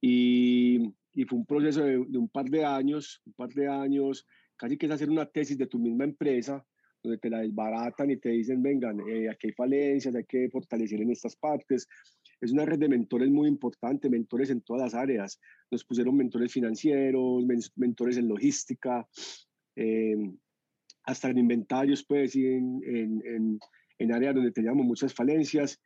y, 0.00 0.92
y 1.12 1.24
fue 1.24 1.38
un 1.38 1.46
proceso 1.46 1.84
de, 1.84 2.04
de, 2.08 2.18
un 2.18 2.28
par 2.28 2.46
de 2.46 2.64
años, 2.64 3.20
un 3.26 3.32
par 3.34 3.50
de 3.50 3.68
años 3.68 4.26
casi 4.56 4.76
que 4.76 4.86
es 4.86 4.92
hacer 4.92 5.10
una 5.10 5.26
tesis 5.26 5.58
de 5.58 5.66
tu 5.66 5.78
misma 5.78 6.04
empresa, 6.04 6.64
donde 7.02 7.18
te 7.18 7.28
la 7.28 7.40
desbaratan 7.40 8.12
y 8.12 8.16
te 8.16 8.28
dicen, 8.28 8.62
vengan, 8.62 9.00
eh, 9.08 9.28
aquí 9.28 9.48
hay 9.48 9.52
falencias, 9.54 10.14
hay 10.14 10.24
que 10.24 10.48
fortalecer 10.48 11.00
en 11.00 11.10
estas 11.10 11.34
partes. 11.34 11.88
Es 12.42 12.52
una 12.52 12.66
red 12.66 12.78
de 12.78 12.88
mentores 12.88 13.30
muy 13.30 13.48
importante, 13.48 14.10
mentores 14.10 14.50
en 14.50 14.60
todas 14.62 14.82
las 14.82 14.94
áreas. 14.94 15.40
Nos 15.70 15.84
pusieron 15.84 16.16
mentores 16.16 16.52
financieros, 16.52 17.44
mentores 17.76 18.16
en 18.16 18.28
logística, 18.28 19.06
eh, 19.76 20.16
hasta 21.04 21.30
en 21.30 21.38
inventarios, 21.38 22.04
pues, 22.04 22.34
y 22.34 22.46
en, 22.46 22.82
en, 22.84 23.22
en, 23.24 23.60
en 23.98 24.12
áreas 24.12 24.34
donde 24.34 24.50
teníamos 24.50 24.84
muchas 24.84 25.14
falencias. 25.14 25.80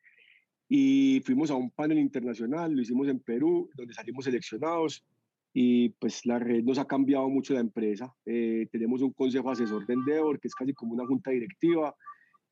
Y 0.67 1.21
fuimos 1.27 1.51
a 1.51 1.55
un 1.57 1.71
panel 1.71 1.99
internacional, 1.99 2.73
lo 2.73 2.81
hicimos 2.81 3.07
en 3.09 3.21
Perú, 3.21 3.69
donde 3.77 3.93
salimos 3.93 4.25
seleccionados 4.25 5.05
y 5.53 5.91
pues 5.91 6.27
la 6.27 6.39
red 6.39 6.63
nos 6.65 6.79
ha 6.79 6.87
cambiado 6.87 7.29
mucho 7.29 7.55
la 7.55 7.61
empresa. 7.61 8.13
Eh, 8.25 8.67
tenemos 8.73 9.01
un 9.01 9.13
consejo 9.13 9.51
asesor 9.51 9.87
de 9.87 9.95
Endeavor 9.95 10.41
que 10.41 10.49
es 10.49 10.55
casi 10.55 10.75
como 10.75 10.95
una 10.95 11.07
junta 11.07 11.31
directiva 11.31 11.95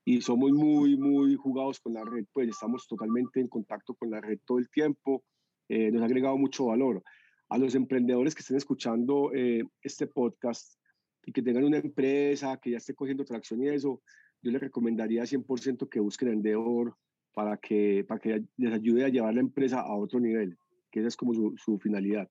y 0.04 0.20
somos 0.20 0.52
muy, 0.52 0.96
muy 0.96 1.34
jugados 1.34 1.80
con 1.80 1.94
la 1.94 2.04
red, 2.04 2.26
pues 2.32 2.48
estamos 2.48 2.86
totalmente 2.86 3.40
en 3.40 3.48
contacto 3.48 3.94
con 3.94 4.10
la 4.10 4.20
red 4.20 4.38
todo 4.44 4.58
el 4.58 4.68
tiempo, 4.68 5.24
eh, 5.68 5.90
nos 5.90 6.02
ha 6.02 6.04
agregado 6.04 6.36
mucho 6.36 6.66
valor. 6.66 7.02
A 7.48 7.58
los 7.58 7.74
emprendedores 7.74 8.34
que 8.34 8.40
estén 8.40 8.56
escuchando 8.56 9.32
eh, 9.34 9.64
este 9.82 10.06
podcast 10.06 10.78
y 11.24 11.32
que 11.32 11.42
tengan 11.42 11.64
una 11.64 11.78
empresa 11.78 12.58
que 12.58 12.72
ya 12.72 12.76
esté 12.78 12.94
cogiendo 12.94 13.24
tracción 13.24 13.62
y 13.62 13.68
eso, 13.68 14.02
yo 14.42 14.50
les 14.50 14.60
recomendaría 14.60 15.22
100% 15.22 15.88
que 15.88 16.00
busquen 16.00 16.28
Endeavor 16.28 16.96
para 17.32 17.56
que, 17.56 18.04
para 18.06 18.20
que 18.20 18.44
les 18.56 18.72
ayude 18.72 19.04
a 19.04 19.08
llevar 19.08 19.34
la 19.34 19.40
empresa 19.40 19.80
a 19.80 19.94
otro 19.94 20.20
nivel, 20.20 20.58
que 20.90 21.00
esa 21.00 21.08
es 21.08 21.16
como 21.16 21.32
su, 21.32 21.54
su 21.56 21.78
finalidad. 21.78 22.28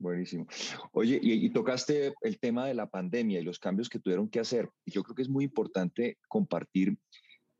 Buenísimo. 0.00 0.46
Oye, 0.92 1.20
y, 1.22 1.44
y, 1.44 1.50
tocaste 1.50 2.14
el 2.22 2.40
tema 2.40 2.66
de 2.66 2.72
la 2.72 2.88
pandemia 2.88 3.38
y 3.38 3.44
los 3.44 3.58
cambios 3.58 3.90
que 3.90 3.98
tuvieron 3.98 4.30
que 4.30 4.40
hacer. 4.40 4.70
Y 4.86 4.92
yo 4.92 5.02
creo 5.02 5.14
que 5.14 5.22
es 5.22 5.28
muy 5.28 5.44
importante 5.44 6.16
compartir 6.26 6.96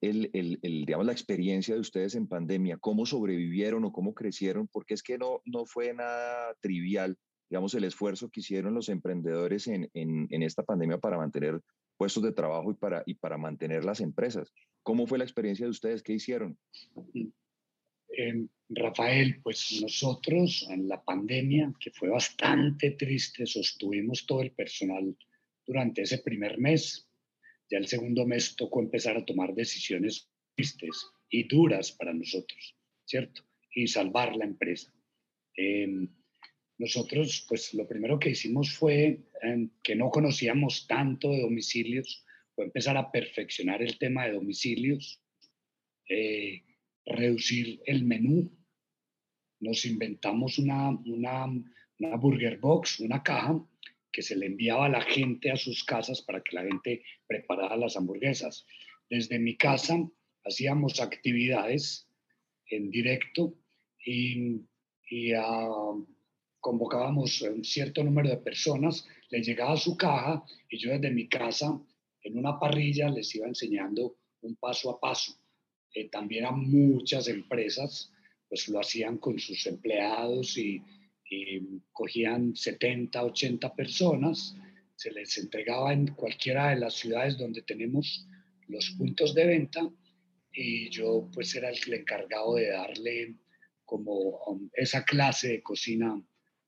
el, 0.00 0.30
el, 0.32 0.58
el, 0.62 0.86
digamos, 0.86 1.04
la 1.04 1.12
experiencia 1.12 1.74
de 1.74 1.80
ustedes 1.80 2.14
en 2.14 2.26
pandemia, 2.26 2.78
cómo 2.78 3.04
sobrevivieron 3.04 3.84
o 3.84 3.92
cómo 3.92 4.14
crecieron, 4.14 4.68
porque 4.68 4.94
es 4.94 5.02
que 5.02 5.18
no, 5.18 5.42
no 5.44 5.66
fue 5.66 5.92
nada 5.92 6.54
trivial 6.62 7.18
digamos, 7.50 7.74
el 7.74 7.84
esfuerzo 7.84 8.30
que 8.30 8.40
hicieron 8.40 8.74
los 8.74 8.88
emprendedores 8.88 9.66
en, 9.66 9.90
en, 9.92 10.42
esta 10.44 10.62
pandemia 10.62 10.98
para 10.98 11.18
mantener 11.18 11.60
puestos 11.96 12.22
de 12.22 12.32
trabajo 12.32 12.70
y 12.70 12.74
para, 12.74 13.02
y 13.04 13.14
para 13.14 13.36
mantener 13.36 13.84
las 13.84 14.00
empresas. 14.00 14.52
¿Cómo 14.84 15.08
fue 15.08 15.18
la 15.18 15.24
experiencia 15.24 15.66
de 15.66 15.70
ustedes? 15.70 16.02
¿Qué 16.02 16.12
hicieron? 16.12 16.56
Eh, 18.16 18.46
Rafael, 18.68 19.40
pues 19.42 19.80
nosotros 19.82 20.66
en 20.70 20.88
la 20.88 21.02
pandemia, 21.02 21.72
que 21.80 21.90
fue 21.90 22.08
bastante 22.08 22.92
triste, 22.92 23.44
sostuvimos 23.46 24.26
todo 24.26 24.42
el 24.42 24.52
personal 24.52 25.16
durante 25.66 26.02
ese 26.02 26.18
primer 26.18 26.58
mes. 26.58 27.08
Ya 27.68 27.78
el 27.78 27.88
segundo 27.88 28.26
mes 28.26 28.54
tocó 28.54 28.80
empezar 28.80 29.16
a 29.16 29.24
tomar 29.24 29.54
decisiones 29.54 30.28
tristes 30.54 31.06
y 31.28 31.48
duras 31.48 31.92
para 31.92 32.12
nosotros, 32.12 32.76
¿cierto? 33.04 33.42
Y 33.74 33.88
salvar 33.88 34.36
la 34.36 34.44
empresa. 34.44 34.92
Em, 35.56 36.08
nosotros, 36.78 37.44
pues 37.48 37.74
lo 37.74 37.86
primero 37.86 38.18
que 38.18 38.30
hicimos 38.30 38.72
fue, 38.72 39.20
em, 39.42 39.70
que 39.82 39.94
no 39.94 40.10
conocíamos 40.10 40.86
tanto 40.86 41.30
de 41.30 41.42
domicilios, 41.42 42.24
fue 42.54 42.64
empezar 42.64 42.96
a 42.96 43.10
perfeccionar 43.10 43.82
el 43.82 43.98
tema 43.98 44.26
de 44.26 44.32
domicilios, 44.32 45.22
eh, 46.08 46.62
reducir 47.10 47.80
el 47.86 48.04
menú. 48.04 48.50
Nos 49.60 49.84
inventamos 49.84 50.58
una, 50.58 50.90
una, 50.90 51.46
una 51.98 52.16
burger 52.16 52.58
box, 52.58 53.00
una 53.00 53.22
caja 53.22 53.62
que 54.12 54.22
se 54.22 54.36
le 54.36 54.46
enviaba 54.46 54.86
a 54.86 54.90
la 54.90 55.02
gente 55.02 55.50
a 55.50 55.56
sus 55.56 55.84
casas 55.84 56.22
para 56.22 56.42
que 56.42 56.56
la 56.56 56.64
gente 56.64 57.02
preparara 57.26 57.76
las 57.76 57.96
hamburguesas. 57.96 58.66
Desde 59.08 59.38
mi 59.38 59.56
casa 59.56 60.08
hacíamos 60.44 61.00
actividades 61.00 62.08
en 62.66 62.90
directo 62.90 63.54
y, 64.04 64.62
y 65.08 65.34
uh, 65.34 66.06
convocábamos 66.60 67.42
un 67.42 67.64
cierto 67.64 68.02
número 68.02 68.30
de 68.30 68.36
personas, 68.38 69.06
les 69.30 69.46
llegaba 69.46 69.72
a 69.72 69.76
su 69.76 69.96
caja 69.96 70.44
y 70.68 70.78
yo 70.78 70.90
desde 70.90 71.10
mi 71.10 71.28
casa 71.28 71.80
en 72.22 72.38
una 72.38 72.58
parrilla 72.58 73.08
les 73.08 73.34
iba 73.34 73.46
enseñando 73.46 74.16
un 74.42 74.56
paso 74.56 74.90
a 74.90 75.00
paso. 75.00 75.39
Eh, 75.94 76.08
también 76.08 76.46
a 76.46 76.52
muchas 76.52 77.28
empresas 77.28 78.12
pues 78.48 78.68
lo 78.68 78.80
hacían 78.80 79.18
con 79.18 79.38
sus 79.38 79.66
empleados 79.66 80.58
y, 80.58 80.82
cogían 81.92 82.56
70, 82.56 83.22
80 83.22 83.72
personas, 83.76 84.56
se 84.96 85.12
les 85.12 85.38
entregaba 85.38 85.92
en 85.92 86.08
cualquiera 86.08 86.70
de 86.70 86.80
las 86.80 86.94
ciudades 86.94 87.38
donde 87.38 87.62
tenemos 87.62 88.26
los 88.66 88.90
puntos 88.98 89.32
de 89.32 89.46
venta 89.46 89.88
y 90.52 90.90
yo 90.90 91.30
pues 91.32 91.54
era 91.54 91.70
el 91.70 91.94
encargado 91.94 92.56
de 92.56 92.70
darle 92.70 93.36
como 93.84 94.40
esa 94.72 95.04
clase 95.04 95.48
de 95.48 95.62
cocina 95.62 96.20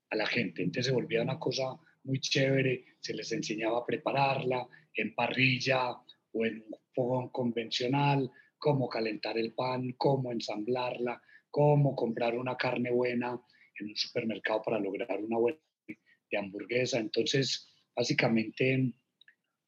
a 0.09 0.15
la 0.15 0.27
gente. 0.27 0.63
Entonces 0.63 0.85
se 0.85 0.93
volvía 0.93 1.21
una 1.21 1.39
cosa 1.39 1.77
muy 2.03 2.21
chévere, 2.21 2.85
se 3.01 3.13
les 3.13 3.31
enseñaba 3.33 3.79
a 3.79 3.85
prepararla 3.85 4.65
en 4.95 5.13
parrilla 5.13 5.91
o 6.31 6.45
en 6.45 6.63
fogón 6.93 7.29
convencional, 7.29 8.31
cómo 8.63 8.87
calentar 8.87 9.37
el 9.37 9.53
pan, 9.53 9.91
cómo 9.97 10.31
ensamblarla, 10.31 11.21
cómo 11.51 11.97
comprar 11.97 12.37
una 12.37 12.55
carne 12.55 12.91
buena 12.91 13.37
en 13.77 13.87
un 13.87 13.95
supermercado 13.97 14.61
para 14.61 14.79
lograr 14.79 15.21
una 15.21 15.37
buena 15.37 15.59
de 15.85 16.37
hamburguesa. 16.37 16.97
Entonces, 16.97 17.67
básicamente, 17.93 18.93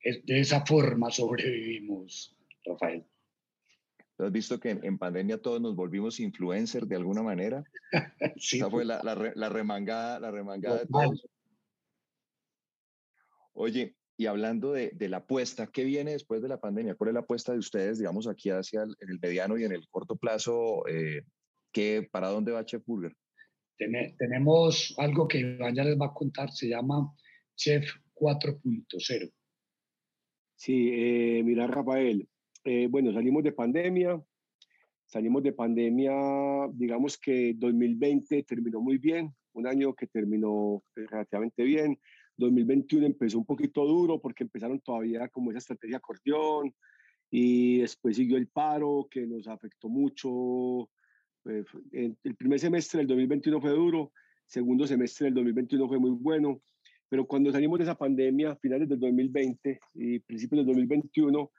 de 0.01 0.39
esa 0.39 0.65
forma 0.65 1.11
sobrevivimos, 1.11 2.37
Rafael. 2.63 3.05
¿Has 4.17 4.31
visto 4.31 4.61
que 4.61 4.69
en, 4.69 4.97
pandemia 4.97 5.41
todos 5.41 5.59
nos 5.59 5.75
volvimos 5.75 6.21
influencers 6.21 6.87
de 6.87 6.95
alguna 6.95 7.21
manera? 7.21 7.65
sí. 8.37 8.59
Esa 8.59 8.69
fue 8.69 8.85
la, 8.85 9.01
la, 9.03 9.49
remangada, 9.49 10.21
la 10.21 10.31
remangada 10.31 10.79
de 10.79 10.85
todos. 10.85 11.27
Oye, 13.51 13.93
y 14.17 14.27
hablando 14.27 14.71
de, 14.71 14.91
de, 14.91 15.09
la 15.09 15.17
apuesta, 15.17 15.67
¿qué 15.67 15.83
viene 15.83 16.11
después 16.11 16.41
de 16.41 16.47
la 16.47 16.59
pandemia? 16.59 16.95
¿Cuál 16.95 17.09
es 17.09 17.13
la 17.15 17.19
apuesta 17.21 17.51
de 17.51 17.59
ustedes, 17.59 17.97
digamos, 17.97 18.27
aquí 18.27 18.49
hacia 18.49 18.83
el, 18.83 18.95
en 18.99 19.09
el 19.09 19.19
mediano 19.19 19.57
y 19.57 19.65
en 19.65 19.73
el 19.73 19.87
corto 19.89 20.15
plazo? 20.15 20.87
Eh, 20.87 21.23
¿qué, 21.71 22.07
¿Para 22.09 22.29
dónde 22.29 22.51
va 22.51 22.65
Chef 22.65 22.83
Burger? 22.85 23.13
tenemos 23.77 24.95
algo 24.97 25.27
que 25.27 25.39
Iván 25.39 25.75
ya 25.75 25.83
les 25.83 25.99
va 25.99 26.05
a 26.05 26.13
contar, 26.13 26.49
se 26.49 26.69
llama 26.69 27.13
Chef 27.57 27.85
4.0. 28.13 29.31
Sí, 30.55 30.89
eh, 30.93 31.43
mira 31.43 31.67
Rafael, 31.67 32.25
eh, 32.63 32.87
bueno, 32.89 33.11
salimos 33.11 33.43
de 33.43 33.51
pandemia, 33.51 34.23
salimos 35.05 35.43
de 35.43 35.51
pandemia, 35.51 36.13
digamos 36.73 37.17
que 37.17 37.53
2020 37.57 38.43
terminó 38.43 38.79
muy 38.79 38.97
bien, 38.97 39.35
un 39.51 39.67
año 39.67 39.93
que 39.93 40.07
terminó 40.07 40.81
relativamente 40.95 41.63
bien, 41.63 41.99
2021 42.37 43.05
empezó 43.05 43.37
un 43.37 43.45
poquito 43.45 43.85
duro 43.85 44.19
porque 44.19 44.43
empezaron 44.43 44.79
todavía 44.79 45.27
como 45.29 45.51
esa 45.51 45.59
estrategia 45.59 45.97
acordeón 45.97 46.73
y 47.31 47.79
después 47.79 48.15
siguió 48.15 48.37
el 48.37 48.47
paro 48.47 49.07
que 49.09 49.25
nos 49.25 49.47
afectó 49.47 49.89
mucho. 49.89 50.89
Pues, 51.43 51.65
el 51.91 52.35
primer 52.37 52.59
semestre 52.59 52.99
del 52.99 53.07
2021 53.07 53.61
fue 53.61 53.71
duro, 53.71 54.11
segundo 54.45 54.87
semestre 54.87 55.25
del 55.25 55.35
2021 55.35 55.87
fue 55.87 55.99
muy 55.99 56.11
bueno, 56.11 56.61
pero 57.07 57.25
cuando 57.25 57.51
salimos 57.51 57.77
de 57.79 57.83
esa 57.83 57.95
pandemia, 57.95 58.55
finales 58.55 58.89
del 58.89 58.99
2020 58.99 59.79
y 59.93 60.19
principios 60.19 60.59
del 60.59 60.67
2021, 60.67 61.51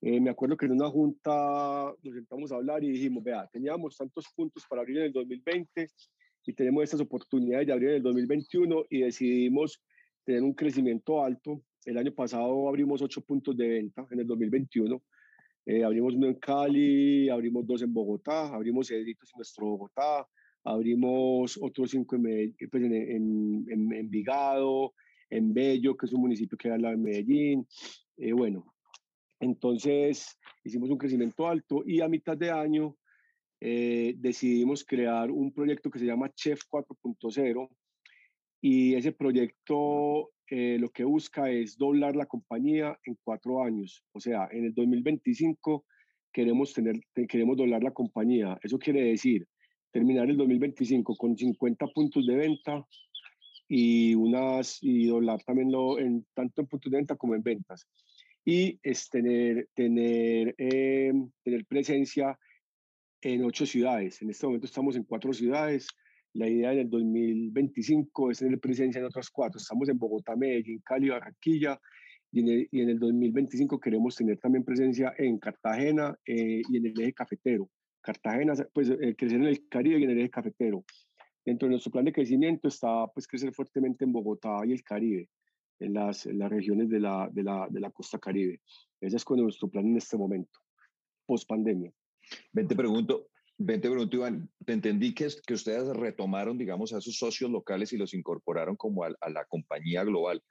eh, 0.00 0.20
me 0.20 0.30
acuerdo 0.30 0.56
que 0.56 0.66
en 0.66 0.72
una 0.72 0.88
junta 0.88 1.94
nos 2.02 2.14
sentamos 2.14 2.52
a 2.52 2.56
hablar 2.56 2.84
y 2.84 2.90
dijimos, 2.90 3.22
vea, 3.22 3.46
teníamos 3.52 3.96
tantos 3.96 4.26
puntos 4.34 4.64
para 4.68 4.82
abrir 4.82 4.98
en 4.98 5.04
el 5.04 5.12
2020 5.12 5.88
y 6.46 6.52
tenemos 6.52 6.84
estas 6.84 7.00
oportunidades 7.00 7.66
de 7.66 7.72
abrir 7.72 7.88
en 7.90 7.94
el 7.96 8.02
2021 8.02 8.84
y 8.90 9.00
decidimos 9.00 9.82
tener 10.24 10.42
un 10.42 10.54
crecimiento 10.54 11.22
alto. 11.22 11.62
El 11.84 11.98
año 11.98 12.12
pasado 12.14 12.68
abrimos 12.68 13.02
ocho 13.02 13.20
puntos 13.20 13.56
de 13.56 13.68
venta 13.68 14.06
en 14.10 14.20
el 14.20 14.26
2021. 14.26 15.02
Eh, 15.66 15.84
abrimos 15.84 16.14
uno 16.14 16.26
en 16.26 16.34
Cali, 16.34 17.28
abrimos 17.28 17.66
dos 17.66 17.82
en 17.82 17.92
Bogotá, 17.92 18.54
abrimos 18.54 18.88
Cedritos 18.88 19.30
en 19.32 19.38
nuestro 19.38 19.66
Bogotá, 19.66 20.26
abrimos 20.64 21.58
otros 21.60 21.90
cinco 21.90 22.16
en, 22.16 22.54
pues 22.70 22.82
en, 22.82 22.92
en, 22.92 23.66
en, 23.70 23.92
Envigado, 23.92 24.94
en 25.30 25.54
Bello, 25.54 25.96
que 25.96 26.06
es 26.06 26.12
un 26.12 26.22
municipio 26.22 26.58
que 26.58 26.68
da 26.68 26.74
al 26.74 26.82
lado 26.82 26.96
de 26.96 27.02
Medellín. 27.02 27.66
Eh, 28.16 28.32
bueno, 28.32 28.74
entonces 29.40 30.38
hicimos 30.64 30.90
un 30.90 30.98
crecimiento 30.98 31.46
alto 31.46 31.82
y 31.86 32.00
a 32.00 32.08
mitad 32.08 32.36
de 32.36 32.50
año 32.50 32.96
eh, 33.60 34.14
decidimos 34.18 34.84
crear 34.84 35.30
un 35.30 35.52
proyecto 35.52 35.90
que 35.90 35.98
se 35.98 36.06
llama 36.06 36.30
Chef 36.34 36.60
4.0 36.70 37.68
y 38.66 38.94
ese 38.94 39.12
proyecto 39.12 40.32
eh, 40.48 40.78
lo 40.80 40.88
que 40.88 41.04
busca 41.04 41.50
es 41.50 41.76
doblar 41.76 42.16
la 42.16 42.24
compañía 42.24 42.98
en 43.04 43.18
cuatro 43.22 43.62
años. 43.62 44.02
O 44.12 44.20
sea, 44.20 44.48
en 44.50 44.64
el 44.64 44.72
2025 44.72 45.84
queremos, 46.32 46.72
tener, 46.72 46.98
queremos 47.28 47.58
doblar 47.58 47.82
la 47.82 47.90
compañía. 47.90 48.58
Eso 48.62 48.78
quiere 48.78 49.02
decir 49.02 49.46
terminar 49.90 50.30
el 50.30 50.38
2025 50.38 51.14
con 51.14 51.36
50 51.36 51.88
puntos 51.88 52.26
de 52.26 52.36
venta 52.36 52.82
y, 53.68 54.14
unas, 54.14 54.78
y 54.80 55.08
doblar 55.08 55.42
también 55.42 55.70
lo, 55.70 55.98
en, 55.98 56.24
tanto 56.32 56.62
en 56.62 56.66
puntos 56.66 56.90
de 56.90 56.96
venta 56.96 57.16
como 57.16 57.34
en 57.34 57.42
ventas. 57.42 57.86
Y 58.46 58.80
es 58.82 59.10
tener, 59.10 59.68
tener, 59.74 60.54
eh, 60.56 61.12
tener 61.42 61.66
presencia 61.66 62.38
en 63.20 63.44
ocho 63.44 63.66
ciudades. 63.66 64.22
En 64.22 64.30
este 64.30 64.46
momento 64.46 64.64
estamos 64.64 64.96
en 64.96 65.04
cuatro 65.04 65.34
ciudades 65.34 65.86
la 66.34 66.48
idea 66.48 66.72
en 66.72 66.80
el 66.80 66.90
2025 66.90 68.30
es 68.30 68.38
tener 68.38 68.58
presencia 68.58 68.98
en 68.98 69.06
otras 69.06 69.30
cuatro. 69.30 69.58
Estamos 69.58 69.88
en 69.88 69.98
Bogotá, 69.98 70.34
Medellín, 70.36 70.80
Cali, 70.84 71.08
Barranquilla. 71.08 71.80
Y 72.32 72.40
en, 72.40 72.48
el, 72.48 72.68
y 72.72 72.80
en 72.80 72.88
el 72.90 72.98
2025 72.98 73.78
queremos 73.78 74.16
tener 74.16 74.38
también 74.38 74.64
presencia 74.64 75.14
en 75.16 75.38
Cartagena 75.38 76.18
eh, 76.26 76.62
y 76.68 76.76
en 76.76 76.86
el 76.86 77.00
eje 77.00 77.12
cafetero. 77.12 77.70
Cartagena, 78.00 78.54
pues 78.72 78.90
eh, 78.90 79.14
crecer 79.16 79.40
en 79.40 79.46
el 79.46 79.68
Caribe 79.68 80.00
y 80.00 80.04
en 80.04 80.10
el 80.10 80.18
eje 80.18 80.30
cafetero. 80.30 80.84
Dentro 81.44 81.66
de 81.66 81.70
nuestro 81.70 81.92
plan 81.92 82.04
de 82.04 82.12
crecimiento 82.12 82.66
está 82.66 83.06
pues 83.06 83.28
crecer 83.28 83.54
fuertemente 83.54 84.04
en 84.04 84.12
Bogotá 84.12 84.58
y 84.66 84.72
el 84.72 84.82
Caribe, 84.82 85.28
en 85.78 85.94
las, 85.94 86.26
en 86.26 86.40
las 86.40 86.50
regiones 86.50 86.88
de 86.88 86.98
la, 86.98 87.28
de, 87.30 87.44
la, 87.44 87.68
de 87.70 87.78
la 87.78 87.90
costa 87.90 88.18
Caribe. 88.18 88.60
Ese 89.00 89.16
es 89.16 89.24
con 89.24 89.38
nuestro 89.38 89.68
plan 89.68 89.86
en 89.86 89.98
este 89.98 90.16
momento, 90.16 90.58
post 91.26 91.48
pandemia. 91.48 91.92
Ven, 92.52 92.66
te 92.66 92.74
pregunto, 92.74 93.28
Ven, 93.66 93.80
te 93.80 93.88
pregunto, 93.88 94.16
Iván, 94.16 94.50
te 94.66 94.74
entendí 94.74 95.14
que, 95.14 95.26
que 95.46 95.54
ustedes 95.54 95.88
retomaron, 95.96 96.58
digamos, 96.58 96.92
a 96.92 97.00
sus 97.00 97.16
socios 97.16 97.50
locales 97.50 97.94
y 97.94 97.96
los 97.96 98.12
incorporaron 98.12 98.76
como 98.76 99.04
a, 99.04 99.08
la 99.08 99.44
compañía 99.46 100.04
global. 100.04 100.42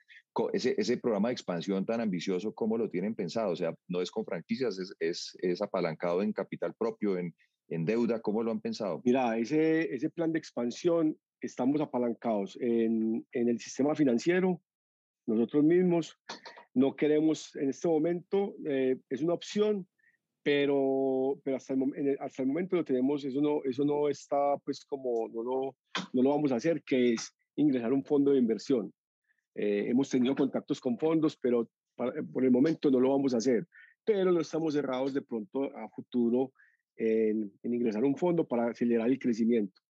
Ese, 0.52 0.74
ese, 0.78 0.96
programa 0.96 1.28
de 1.28 1.34
expansión 1.34 1.86
tan 1.86 2.00
ambicioso, 2.00 2.52
¿cómo 2.52 2.76
lo 2.76 2.90
tienen 2.90 3.14
pensado? 3.14 3.52
O 3.52 3.56
sea, 3.56 3.72
no 3.86 4.02
es 4.02 4.10
con 4.10 4.24
franquicias, 4.24 4.80
es, 4.80 4.96
es, 4.98 5.38
es 5.42 5.62
apalancado 5.62 6.22
en 6.22 6.32
capital 6.32 6.74
propio, 6.76 7.16
en, 7.16 7.32
en, 7.68 7.84
deuda, 7.84 8.20
¿cómo 8.20 8.42
lo 8.42 8.50
han 8.50 8.60
pensado? 8.60 9.00
Mira, 9.04 9.38
ese, 9.38 9.94
ese 9.94 10.10
plan 10.10 10.32
de 10.32 10.40
expansión, 10.40 11.16
estamos 11.40 11.80
apalancados 11.80 12.58
en, 12.60 13.24
en 13.30 13.48
el 13.48 13.60
sistema 13.60 13.94
financiero, 13.94 14.60
nosotros 15.26 15.62
mismos. 15.62 16.18
No 16.74 16.96
queremos 16.96 17.54
en 17.54 17.70
este 17.70 17.86
momento, 17.86 18.56
eh, 18.66 18.98
es 19.08 19.22
una 19.22 19.34
opción, 19.34 19.86
pero, 20.44 21.40
pero 21.42 21.56
hasta, 21.56 21.72
el, 21.72 22.16
hasta 22.20 22.42
el 22.42 22.48
momento 22.48 22.76
lo 22.76 22.84
tenemos, 22.84 23.24
eso 23.24 23.40
no, 23.40 23.64
eso 23.64 23.84
no 23.84 24.08
está 24.10 24.56
pues 24.58 24.84
como, 24.84 25.26
no 25.28 25.42
lo, 25.42 25.76
no 26.12 26.22
lo 26.22 26.30
vamos 26.30 26.52
a 26.52 26.56
hacer, 26.56 26.82
que 26.82 27.14
es 27.14 27.34
ingresar 27.56 27.92
un 27.92 28.04
fondo 28.04 28.30
de 28.30 28.38
inversión. 28.38 28.92
Eh, 29.54 29.86
hemos 29.88 30.10
tenido 30.10 30.36
contactos 30.36 30.80
con 30.80 30.98
fondos, 30.98 31.36
pero 31.36 31.68
por 31.96 32.44
el 32.44 32.50
momento 32.50 32.90
no 32.90 33.00
lo 33.00 33.10
vamos 33.10 33.32
a 33.32 33.38
hacer. 33.38 33.66
Pero 34.04 34.32
no 34.32 34.40
estamos 34.40 34.74
cerrados 34.74 35.14
de 35.14 35.22
pronto 35.22 35.64
a 35.76 35.88
futuro 35.88 36.52
en, 36.96 37.50
en 37.62 37.74
ingresar 37.74 38.04
un 38.04 38.16
fondo 38.16 38.46
para 38.46 38.68
acelerar 38.68 39.08
el 39.08 39.18
crecimiento. 39.18 39.80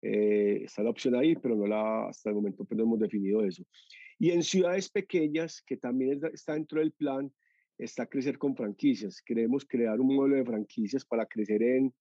Eh, 0.00 0.62
está 0.64 0.82
la 0.82 0.90
opción 0.90 1.14
ahí, 1.14 1.36
pero 1.36 1.56
no 1.56 1.66
la, 1.66 2.08
hasta 2.08 2.30
el 2.30 2.36
momento 2.36 2.64
pues 2.64 2.78
no 2.78 2.84
hemos 2.84 3.00
definido 3.00 3.44
eso. 3.44 3.64
Y 4.18 4.30
en 4.30 4.42
ciudades 4.42 4.88
pequeñas, 4.88 5.62
que 5.66 5.76
también 5.76 6.20
está 6.32 6.54
dentro 6.54 6.80
del 6.80 6.92
plan, 6.92 7.30
está 7.80 8.06
crecer 8.06 8.38
con 8.38 8.54
franquicias. 8.54 9.22
Queremos 9.22 9.64
crear 9.64 10.00
un 10.00 10.14
modelo 10.14 10.36
de 10.36 10.44
franquicias 10.44 11.04
para 11.04 11.26
crecer 11.26 11.62
en 11.62 11.92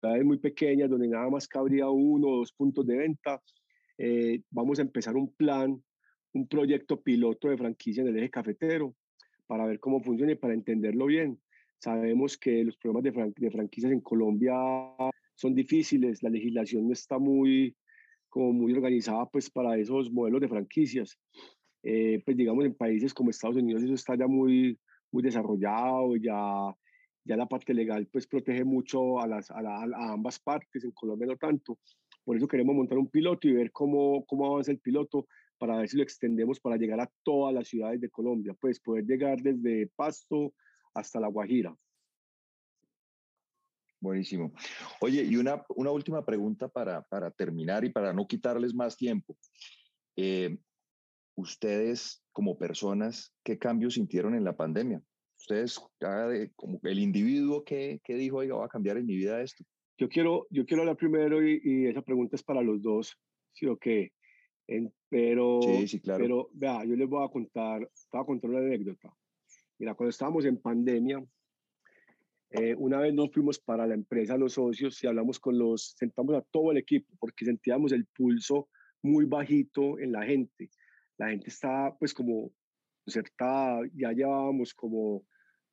ciudades 0.00 0.24
muy 0.24 0.38
pequeñas, 0.38 0.88
donde 0.88 1.08
nada 1.08 1.28
más 1.28 1.48
cabría 1.48 1.88
uno 1.88 2.28
o 2.28 2.36
dos 2.38 2.52
puntos 2.52 2.86
de 2.86 2.96
venta. 2.96 3.42
Eh, 3.98 4.42
vamos 4.50 4.78
a 4.78 4.82
empezar 4.82 5.16
un 5.16 5.34
plan, 5.34 5.82
un 6.32 6.46
proyecto 6.46 7.00
piloto 7.00 7.48
de 7.48 7.58
franquicia 7.58 8.02
en 8.02 8.08
el 8.08 8.18
eje 8.18 8.30
cafetero 8.30 8.94
para 9.46 9.66
ver 9.66 9.80
cómo 9.80 10.00
funciona 10.00 10.32
y 10.32 10.36
para 10.36 10.54
entenderlo 10.54 11.06
bien. 11.06 11.40
Sabemos 11.78 12.38
que 12.38 12.62
los 12.64 12.76
problemas 12.76 13.02
de, 13.02 13.32
de 13.36 13.50
franquicias 13.50 13.92
en 13.92 14.00
Colombia 14.00 14.54
son 15.34 15.54
difíciles, 15.54 16.22
la 16.22 16.30
legislación 16.30 16.86
no 16.86 16.92
está 16.92 17.18
muy, 17.18 17.76
como 18.28 18.52
muy 18.52 18.72
organizada 18.72 19.26
pues 19.26 19.50
para 19.50 19.76
esos 19.78 20.12
modelos 20.12 20.40
de 20.40 20.48
franquicias. 20.48 21.18
Eh, 21.82 22.22
pues 22.24 22.36
digamos 22.36 22.64
en 22.64 22.74
países 22.74 23.14
como 23.14 23.30
Estados 23.30 23.56
Unidos 23.56 23.82
eso 23.82 23.94
está 23.94 24.16
ya 24.16 24.26
muy, 24.26 24.78
muy 25.10 25.22
desarrollado, 25.22 26.16
ya, 26.16 26.74
ya 27.24 27.36
la 27.36 27.46
parte 27.46 27.74
legal 27.74 28.06
pues 28.12 28.26
protege 28.26 28.64
mucho 28.64 29.20
a, 29.20 29.26
las, 29.26 29.50
a, 29.50 29.58
a, 29.58 30.12
ambas 30.12 30.38
partes, 30.38 30.84
en 30.84 30.92
Colombia 30.92 31.26
no 31.26 31.36
tanto. 31.36 31.78
Por 32.24 32.36
eso 32.36 32.46
queremos 32.46 32.74
montar 32.74 32.98
un 32.98 33.08
piloto 33.08 33.48
y 33.48 33.52
ver 33.52 33.72
cómo, 33.72 34.24
cómo 34.26 34.46
avanza 34.46 34.70
el 34.70 34.80
piloto 34.80 35.26
para 35.58 35.76
ver 35.76 35.88
si 35.88 35.96
lo 35.96 36.02
extendemos 36.02 36.60
para 36.60 36.76
llegar 36.76 37.00
a 37.00 37.10
todas 37.22 37.54
las 37.54 37.68
ciudades 37.68 38.00
de 38.00 38.10
Colombia, 38.10 38.54
pues 38.60 38.80
poder 38.80 39.04
llegar 39.04 39.40
desde 39.40 39.90
Pasto 39.96 40.54
hasta 40.94 41.20
La 41.20 41.28
Guajira. 41.28 41.76
Buenísimo. 44.00 44.52
Oye, 45.00 45.24
y 45.24 45.36
una, 45.36 45.64
una 45.74 45.90
última 45.90 46.24
pregunta 46.24 46.68
para, 46.68 47.02
para, 47.02 47.32
terminar 47.32 47.84
y 47.84 47.90
para 47.90 48.12
no 48.12 48.28
quitarles 48.28 48.72
más 48.72 48.96
tiempo. 48.96 49.36
Eh, 50.16 50.56
ustedes 51.34 52.22
como 52.38 52.56
personas, 52.56 53.34
¿qué 53.42 53.58
cambios 53.58 53.94
sintieron 53.94 54.32
en 54.36 54.44
la 54.44 54.56
pandemia? 54.56 55.02
Ustedes, 55.40 55.80
como 56.54 56.78
el 56.84 57.00
individuo, 57.00 57.64
¿qué, 57.64 58.00
qué 58.04 58.14
dijo, 58.14 58.36
oiga, 58.36 58.54
va 58.54 58.66
a 58.66 58.68
cambiar 58.68 58.96
en 58.96 59.06
mi 59.06 59.16
vida 59.16 59.42
esto? 59.42 59.64
Yo 59.96 60.08
quiero, 60.08 60.46
yo 60.48 60.64
quiero 60.64 60.82
hablar 60.84 60.96
primero 60.96 61.44
y, 61.44 61.60
y 61.64 61.86
esa 61.86 62.00
pregunta 62.00 62.36
es 62.36 62.44
para 62.44 62.62
los 62.62 62.80
dos, 62.80 63.18
¿sí 63.52 63.66
o 63.66 63.76
qué? 63.76 64.12
pero, 65.08 65.62
sí, 65.62 65.88
sí, 65.88 66.00
claro. 66.00 66.22
pero, 66.22 66.48
vea, 66.52 66.84
yo 66.84 66.94
les 66.94 67.08
voy 67.08 67.26
a 67.26 67.28
contar, 67.28 67.90
voy 68.12 68.22
a 68.22 68.24
contar 68.24 68.50
una 68.50 68.60
anécdota. 68.60 69.12
Mira, 69.80 69.94
cuando 69.94 70.10
estábamos 70.10 70.44
en 70.44 70.58
pandemia, 70.58 71.20
eh, 72.50 72.76
una 72.76 73.00
vez 73.00 73.14
nos 73.14 73.32
fuimos 73.32 73.58
para 73.58 73.84
la 73.84 73.94
empresa, 73.94 74.38
los 74.38 74.52
socios, 74.52 75.02
y 75.02 75.08
hablamos 75.08 75.40
con 75.40 75.58
los, 75.58 75.96
sentamos 75.98 76.36
a 76.36 76.42
todo 76.42 76.70
el 76.70 76.76
equipo, 76.76 77.12
porque 77.18 77.44
sentíamos 77.44 77.90
el 77.90 78.06
pulso 78.06 78.68
muy 79.02 79.24
bajito 79.24 79.98
en 79.98 80.12
la 80.12 80.24
gente. 80.24 80.70
La 81.18 81.30
gente 81.30 81.50
estaba 81.50 81.96
pues 81.98 82.14
como 82.14 82.52
concertada, 83.04 83.80
ya 83.94 84.12
llevábamos 84.12 84.72
como, 84.74 85.24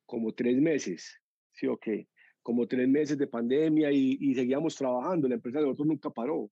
como 0.04 0.32
tres 0.32 0.60
meses, 0.60 1.20
¿sí 1.52 1.66
o 1.66 1.76
qué? 1.76 2.08
Como 2.42 2.66
tres 2.66 2.88
meses 2.88 3.18
de 3.18 3.26
pandemia 3.26 3.90
y, 3.90 4.18
y 4.20 4.34
seguíamos 4.34 4.76
trabajando, 4.76 5.28
la 5.28 5.34
empresa 5.34 5.58
de 5.58 5.64
nosotros 5.64 5.88
nunca 5.88 6.10
paró. 6.10 6.50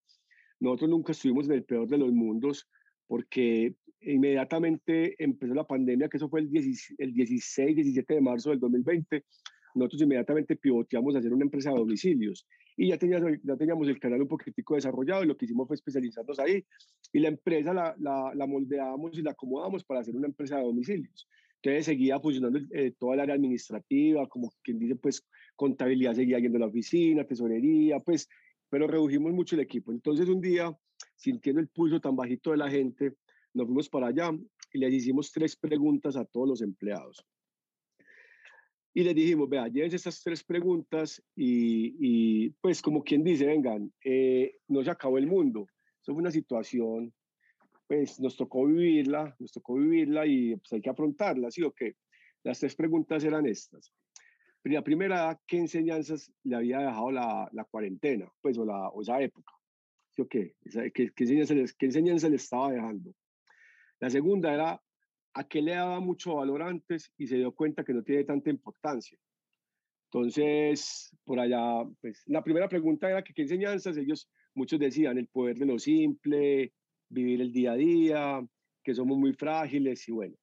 Nosotros 0.61 0.91
nunca 0.91 1.13
estuvimos 1.13 1.47
en 1.47 1.53
el 1.55 1.65
peor 1.65 1.89
de 1.89 1.99
los 1.99 2.13
mundos 2.13 2.69
porque 3.07 3.75
inmediatamente 4.01 5.15
empezó 5.23 5.55
la 5.55 5.67
pandemia, 5.67 6.09
que 6.09 6.17
eso 6.17 6.29
fue 6.29 6.41
el, 6.41 6.51
16, 6.51 6.99
el 6.99 7.13
16, 7.13 7.77
17 7.77 8.15
de 8.15 8.21
marzo 8.21 8.51
del 8.51 8.61
2020, 8.61 9.25
nosotros 9.75 10.03
inmediatamente 10.03 10.57
pivoteamos 10.57 11.15
a 11.15 11.19
hacer 11.19 11.33
una 11.33 11.45
empresa 11.45 11.71
de 11.71 11.79
domicilios 11.79 12.47
y 12.77 12.89
ya 12.89 12.99
teníamos, 12.99 13.33
ya 13.43 13.57
teníamos 13.57 13.89
el 13.89 14.01
canal 14.01 14.23
un 14.23 14.29
poquitico 14.29 14.75
desarrollado 14.75 15.23
y 15.23 15.27
lo 15.27 15.37
que 15.37 15.45
hicimos 15.45 15.69
fue 15.69 15.77
especializarnos 15.77 16.39
ahí 16.39 16.65
y 17.13 17.21
la 17.21 17.29
empresa 17.29 17.73
la, 17.73 17.95
la, 17.99 18.33
la 18.35 18.47
y 19.13 19.23
la 19.23 19.31
acomodamos 19.31 19.85
para 19.85 20.01
hacer 20.01 20.17
una 20.17 20.27
empresa 20.27 20.57
de 20.57 20.65
domicilios. 20.65 21.29
Entonces 21.57 21.87
seguía 21.87 22.21
funcionando 22.21 22.59
eh, 22.73 22.93
toda 22.99 23.15
el 23.15 23.21
área 23.21 23.35
administrativa, 23.37 24.29
como 24.29 24.53
quien 24.63 24.79
dice, 24.79 24.97
pues 24.97 25.25
contabilidad 25.57 26.15
seguía 26.15 26.39
yendo 26.39 26.57
a 26.59 26.61
la 26.61 26.67
oficina, 26.67 27.25
tesorería, 27.25 28.01
pues, 28.01 28.29
pero 28.69 28.87
redujimos 28.87 29.33
mucho 29.33 29.55
el 29.57 29.63
equipo. 29.63 29.93
Entonces 29.93 30.29
un 30.29 30.41
día, 30.41 30.77
sintiendo 31.17 31.61
el 31.61 31.69
pulso 31.69 32.01
tan 32.01 32.17
bajito 32.17 32.51
de 32.51 32.59
la 32.59 32.71
gente, 32.71 33.15
nos 33.55 33.67
fuimos 33.67 33.89
para 33.89 34.09
allá 34.09 34.31
y 34.73 34.79
les 34.79 34.93
hicimos 34.93 35.33
tres 35.33 35.57
preguntas 35.57 36.17
a 36.17 36.25
todos 36.25 36.49
los 36.49 36.61
empleados. 36.61 37.25
Y 38.97 39.03
les 39.03 39.15
dijimos, 39.15 39.49
vea, 39.49 39.67
llévense 39.67 39.97
estas 39.97 40.23
tres 40.23 40.45
preguntas 40.45 41.21
y, 41.35 41.97
y 41.99 42.51
pues 42.61 42.81
como 42.81 43.03
quien 43.03 43.25
dice, 43.25 43.45
vengan, 43.45 43.93
eh, 44.05 44.59
no 44.69 44.85
se 44.85 44.91
acabó 44.91 45.19
el 45.19 45.27
mundo. 45.27 45.67
Eso 46.01 46.13
fue 46.13 46.21
una 46.21 46.31
situación, 46.31 47.13
pues 47.89 48.21
nos 48.21 48.37
tocó 48.37 48.67
vivirla, 48.67 49.35
nos 49.41 49.51
tocó 49.51 49.75
vivirla 49.75 50.27
y 50.27 50.55
pues 50.57 50.73
hay 50.73 50.81
que 50.81 50.91
afrontarla, 50.91 51.51
¿sí 51.51 51.63
o 51.63 51.73
qué? 51.73 51.97
Las 52.45 52.61
tres 52.61 52.77
preguntas 52.77 53.25
eran 53.25 53.47
estas. 53.47 53.93
La 54.63 54.83
primera, 54.83 55.39
¿qué 55.47 55.59
enseñanzas 55.59 56.33
le 56.43 56.57
había 56.57 56.79
dejado 56.79 57.11
la, 57.11 57.49
la 57.53 57.65
cuarentena, 57.65 58.33
pues, 58.41 58.57
o, 58.57 58.65
la, 58.65 58.89
o 58.89 59.03
esa 59.03 59.21
época? 59.21 59.53
¿Sí 60.11 60.23
o 60.23 60.29
qué? 60.29 60.55
¿Qué, 60.95 61.11
qué, 61.11 61.25
enseñanza 61.25 61.55
les, 61.55 61.75
¿Qué 61.75 61.87
enseñanza 61.87 62.29
le 62.29 62.37
estaba 62.37 62.71
dejando? 62.71 63.15
La 64.01 64.09
segunda 64.09 64.55
era, 64.55 64.81
a 65.35 65.45
qué 65.45 65.61
le 65.61 65.73
daba 65.73 66.01
mucho 66.01 66.37
valor 66.37 66.63
antes 66.63 67.13
y 67.19 67.27
se 67.27 67.37
dio 67.37 67.53
cuenta 67.53 67.85
que 67.85 67.93
no 67.93 68.03
tiene 68.03 68.25
tanta 68.25 68.51
importancia. 68.51 69.19
Entonces, 70.11 71.15
por 71.25 71.41
allá, 71.41 71.85
pues 72.01 72.23
la 72.27 72.43
primera 72.43 72.69
pregunta 72.69 73.11
era 73.11 73.23
que 73.25 73.35
qué 73.35 73.43
enseñanzas, 73.43 73.97
ellos 73.97 74.31
muchos 74.55 74.79
decían 74.79 75.19
el 75.19 75.27
poder 75.27 75.59
de 75.59 75.67
lo 75.67 75.79
simple, 75.79 76.73
vivir 77.09 77.41
el 77.41 77.53
día 77.53 77.73
a 77.73 77.77
día, 77.77 78.47
que 78.83 78.95
somos 78.95 79.19
muy 79.19 79.33
frágiles 79.33 80.09
y 80.09 80.13
bueno. 80.13 80.37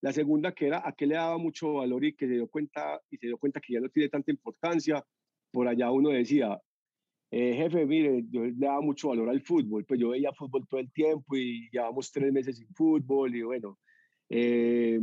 La 0.00 0.12
segunda 0.12 0.52
que 0.52 0.66
era 0.66 0.86
a 0.86 0.92
qué 0.92 1.06
le 1.06 1.14
daba 1.14 1.38
mucho 1.38 1.74
valor 1.74 2.04
y 2.04 2.14
que 2.14 2.26
se 2.26 2.34
dio 2.34 2.48
cuenta 2.48 3.00
y 3.10 3.16
se 3.16 3.26
dio 3.28 3.38
cuenta 3.38 3.60
que 3.60 3.72
ya 3.72 3.80
no 3.80 3.88
tiene 3.88 4.10
tanta 4.10 4.30
importancia. 4.30 5.02
Por 5.50 5.66
allá 5.66 5.90
uno 5.90 6.10
decía, 6.10 6.60
eh, 7.30 7.54
jefe, 7.54 7.86
mire, 7.86 8.24
yo 8.30 8.44
le 8.44 8.52
daba 8.54 8.80
mucho 8.82 9.08
valor 9.08 9.30
al 9.30 9.40
fútbol, 9.42 9.84
pues 9.86 9.98
yo 9.98 10.10
veía 10.10 10.32
fútbol 10.34 10.66
todo 10.68 10.80
el 10.80 10.92
tiempo 10.92 11.36
y 11.36 11.68
llevamos 11.70 12.12
tres 12.12 12.32
meses 12.32 12.58
sin 12.58 12.68
fútbol 12.74 13.34
y 13.34 13.42
bueno, 13.42 13.78
eh, 14.28 15.00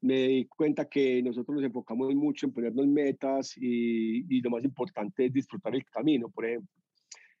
me 0.00 0.26
di 0.26 0.46
cuenta 0.46 0.88
que 0.88 1.22
nosotros 1.22 1.56
nos 1.56 1.64
enfocamos 1.64 2.14
mucho 2.14 2.46
en 2.46 2.52
ponernos 2.52 2.86
metas 2.86 3.54
y, 3.56 4.24
y 4.28 4.40
lo 4.40 4.50
más 4.50 4.64
importante 4.64 5.26
es 5.26 5.32
disfrutar 5.32 5.74
el 5.74 5.84
camino, 5.84 6.28
por 6.28 6.46
ejemplo. 6.46 6.68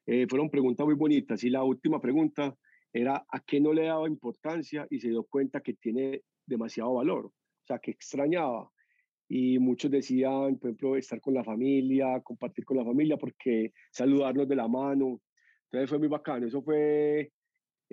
Eh, 0.06 0.26
fueron 0.28 0.50
preguntas 0.50 0.84
muy 0.84 0.94
bonitas 0.94 1.42
y 1.44 1.50
la 1.50 1.62
última 1.62 2.00
pregunta 2.00 2.56
era 2.92 3.24
a 3.28 3.40
qué 3.40 3.60
no 3.60 3.72
le 3.72 3.84
daba 3.84 4.08
importancia 4.08 4.86
y 4.90 4.98
se 5.00 5.08
dio 5.08 5.24
cuenta 5.24 5.60
que 5.60 5.74
tiene 5.74 6.22
demasiado 6.46 6.94
valor, 6.94 7.26
o 7.26 7.66
sea, 7.66 7.78
que 7.78 7.92
extrañaba. 7.92 8.70
Y 9.28 9.58
muchos 9.58 9.90
decían, 9.90 10.58
por 10.58 10.70
ejemplo, 10.70 10.96
estar 10.96 11.20
con 11.20 11.34
la 11.34 11.44
familia, 11.44 12.20
compartir 12.20 12.64
con 12.64 12.76
la 12.76 12.84
familia, 12.84 13.16
porque 13.16 13.72
saludarnos 13.90 14.46
de 14.46 14.56
la 14.56 14.68
mano. 14.68 15.20
Entonces 15.64 15.88
fue 15.88 15.98
muy 15.98 16.08
bacano. 16.08 16.46
Eso 16.46 16.62
fue 16.62 17.32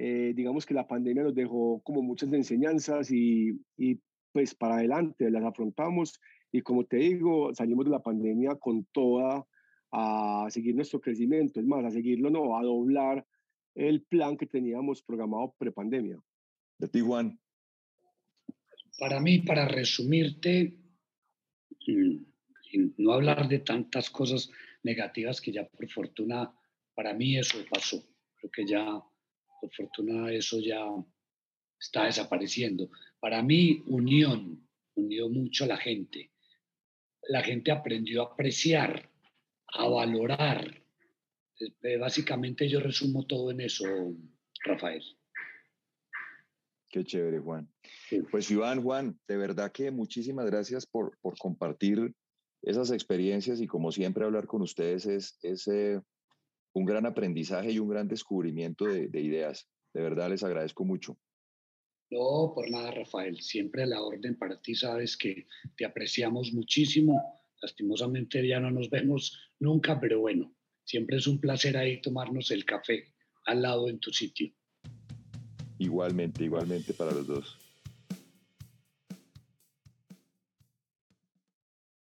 eh, 0.01 0.31
digamos 0.33 0.65
que 0.65 0.73
la 0.73 0.87
pandemia 0.87 1.23
nos 1.23 1.35
dejó 1.35 1.81
como 1.81 2.01
muchas 2.01 2.31
enseñanzas 2.31 3.11
y, 3.11 3.59
y, 3.77 3.99
pues 4.31 4.55
para 4.55 4.75
adelante 4.75 5.29
las 5.29 5.43
afrontamos 5.43 6.21
y 6.53 6.61
como 6.61 6.85
te 6.85 6.97
digo, 6.97 7.53
salimos 7.53 7.83
de 7.83 7.91
la 7.91 8.01
pandemia 8.01 8.55
con 8.55 8.85
toda 8.93 9.45
a 9.91 10.47
seguir 10.49 10.75
nuestro 10.75 11.01
crecimiento, 11.01 11.59
es 11.59 11.65
más, 11.65 11.83
a 11.83 11.91
seguirlo, 11.91 12.29
no, 12.29 12.57
a 12.57 12.63
doblar 12.63 13.25
el 13.75 14.03
plan 14.03 14.37
que 14.37 14.45
teníamos 14.45 15.01
programado 15.01 15.53
prepandemia. 15.57 16.17
De 16.77 16.87
ti, 16.87 17.01
Juan. 17.01 17.37
Para 18.99 19.19
mí, 19.19 19.39
para 19.39 19.67
resumirte, 19.67 20.77
y 21.79 22.21
no 22.97 23.13
hablar 23.13 23.49
de 23.49 23.59
tantas 23.59 24.09
cosas 24.09 24.49
negativas 24.83 25.41
que 25.41 25.51
ya 25.51 25.67
por 25.67 25.89
fortuna, 25.89 26.53
para 26.95 27.13
mí 27.13 27.37
eso 27.37 27.57
pasó. 27.69 28.01
Creo 28.37 28.51
que 28.51 28.65
ya 28.65 29.01
por 29.59 29.71
fortuna 29.73 30.31
eso 30.31 30.59
ya 30.59 30.83
está 31.79 32.05
desapareciendo. 32.05 32.89
Para 33.19 33.41
mí, 33.41 33.83
unión, 33.87 34.67
unió 34.95 35.29
mucho 35.29 35.65
a 35.65 35.67
la 35.67 35.77
gente. 35.77 36.31
La 37.29 37.43
gente 37.43 37.71
aprendió 37.71 38.21
a 38.23 38.33
apreciar, 38.33 39.09
a 39.67 39.87
valorar. 39.87 40.81
Eh, 41.83 41.97
básicamente 41.97 42.67
yo 42.67 42.79
resumo 42.79 43.25
todo 43.25 43.51
en 43.51 43.61
eso, 43.61 43.85
Rafael. 44.63 45.03
Qué 46.89 47.03
chévere, 47.03 47.39
Juan. 47.39 47.69
Pues 48.31 48.49
Iván, 48.49 48.81
Juan, 48.81 49.19
de 49.27 49.37
verdad 49.37 49.71
que 49.71 49.91
muchísimas 49.91 50.47
gracias 50.47 50.87
por, 50.87 51.17
por 51.21 51.37
compartir 51.37 52.13
esas 52.63 52.91
experiencias 52.91 53.61
y 53.61 53.67
como 53.67 53.91
siempre 53.91 54.25
hablar 54.25 54.47
con 54.47 54.61
ustedes 54.61 55.05
es, 55.05 55.37
es 55.43 55.67
eh, 55.67 56.01
un 56.73 56.85
gran 56.85 57.05
aprendizaje 57.05 57.71
y 57.71 57.79
un 57.79 57.89
gran 57.89 58.07
descubrimiento 58.07 58.85
de, 58.85 59.21
ideas. 59.21 59.67
De 59.93 60.01
verdad 60.01 60.29
les 60.29 60.43
agradezco 60.43 60.85
mucho. 60.85 61.17
No, 62.11 62.51
por 62.55 62.69
nada, 62.69 62.91
Rafael. 62.91 63.39
Siempre 63.41 63.83
a 63.83 63.85
la 63.85 64.01
orden 64.01 64.37
para 64.37 64.59
ti. 64.61 64.75
Sabes 64.75 65.15
que 65.15 65.47
te 65.75 65.85
apreciamos 65.85 66.53
muchísimo. 66.53 67.21
Lastimosamente 67.61 68.47
ya 68.47 68.59
no 68.59 68.71
nos 68.71 68.89
vemos 68.89 69.37
nunca, 69.59 69.99
pero 69.99 70.19
bueno, 70.19 70.53
siempre 70.85 71.17
es 71.17 71.27
un 71.27 71.39
placer 71.39 71.77
ahí 71.77 72.01
tomarnos 72.01 72.51
el 72.51 72.65
café 72.65 73.13
al 73.45 73.61
lado 73.61 73.89
en 73.89 73.99
tu 73.99 74.11
sitio. 74.11 74.51
Igualmente, 75.77 76.43
igualmente 76.43 76.93
para 76.93 77.11
los 77.11 77.27
dos. 77.27 77.68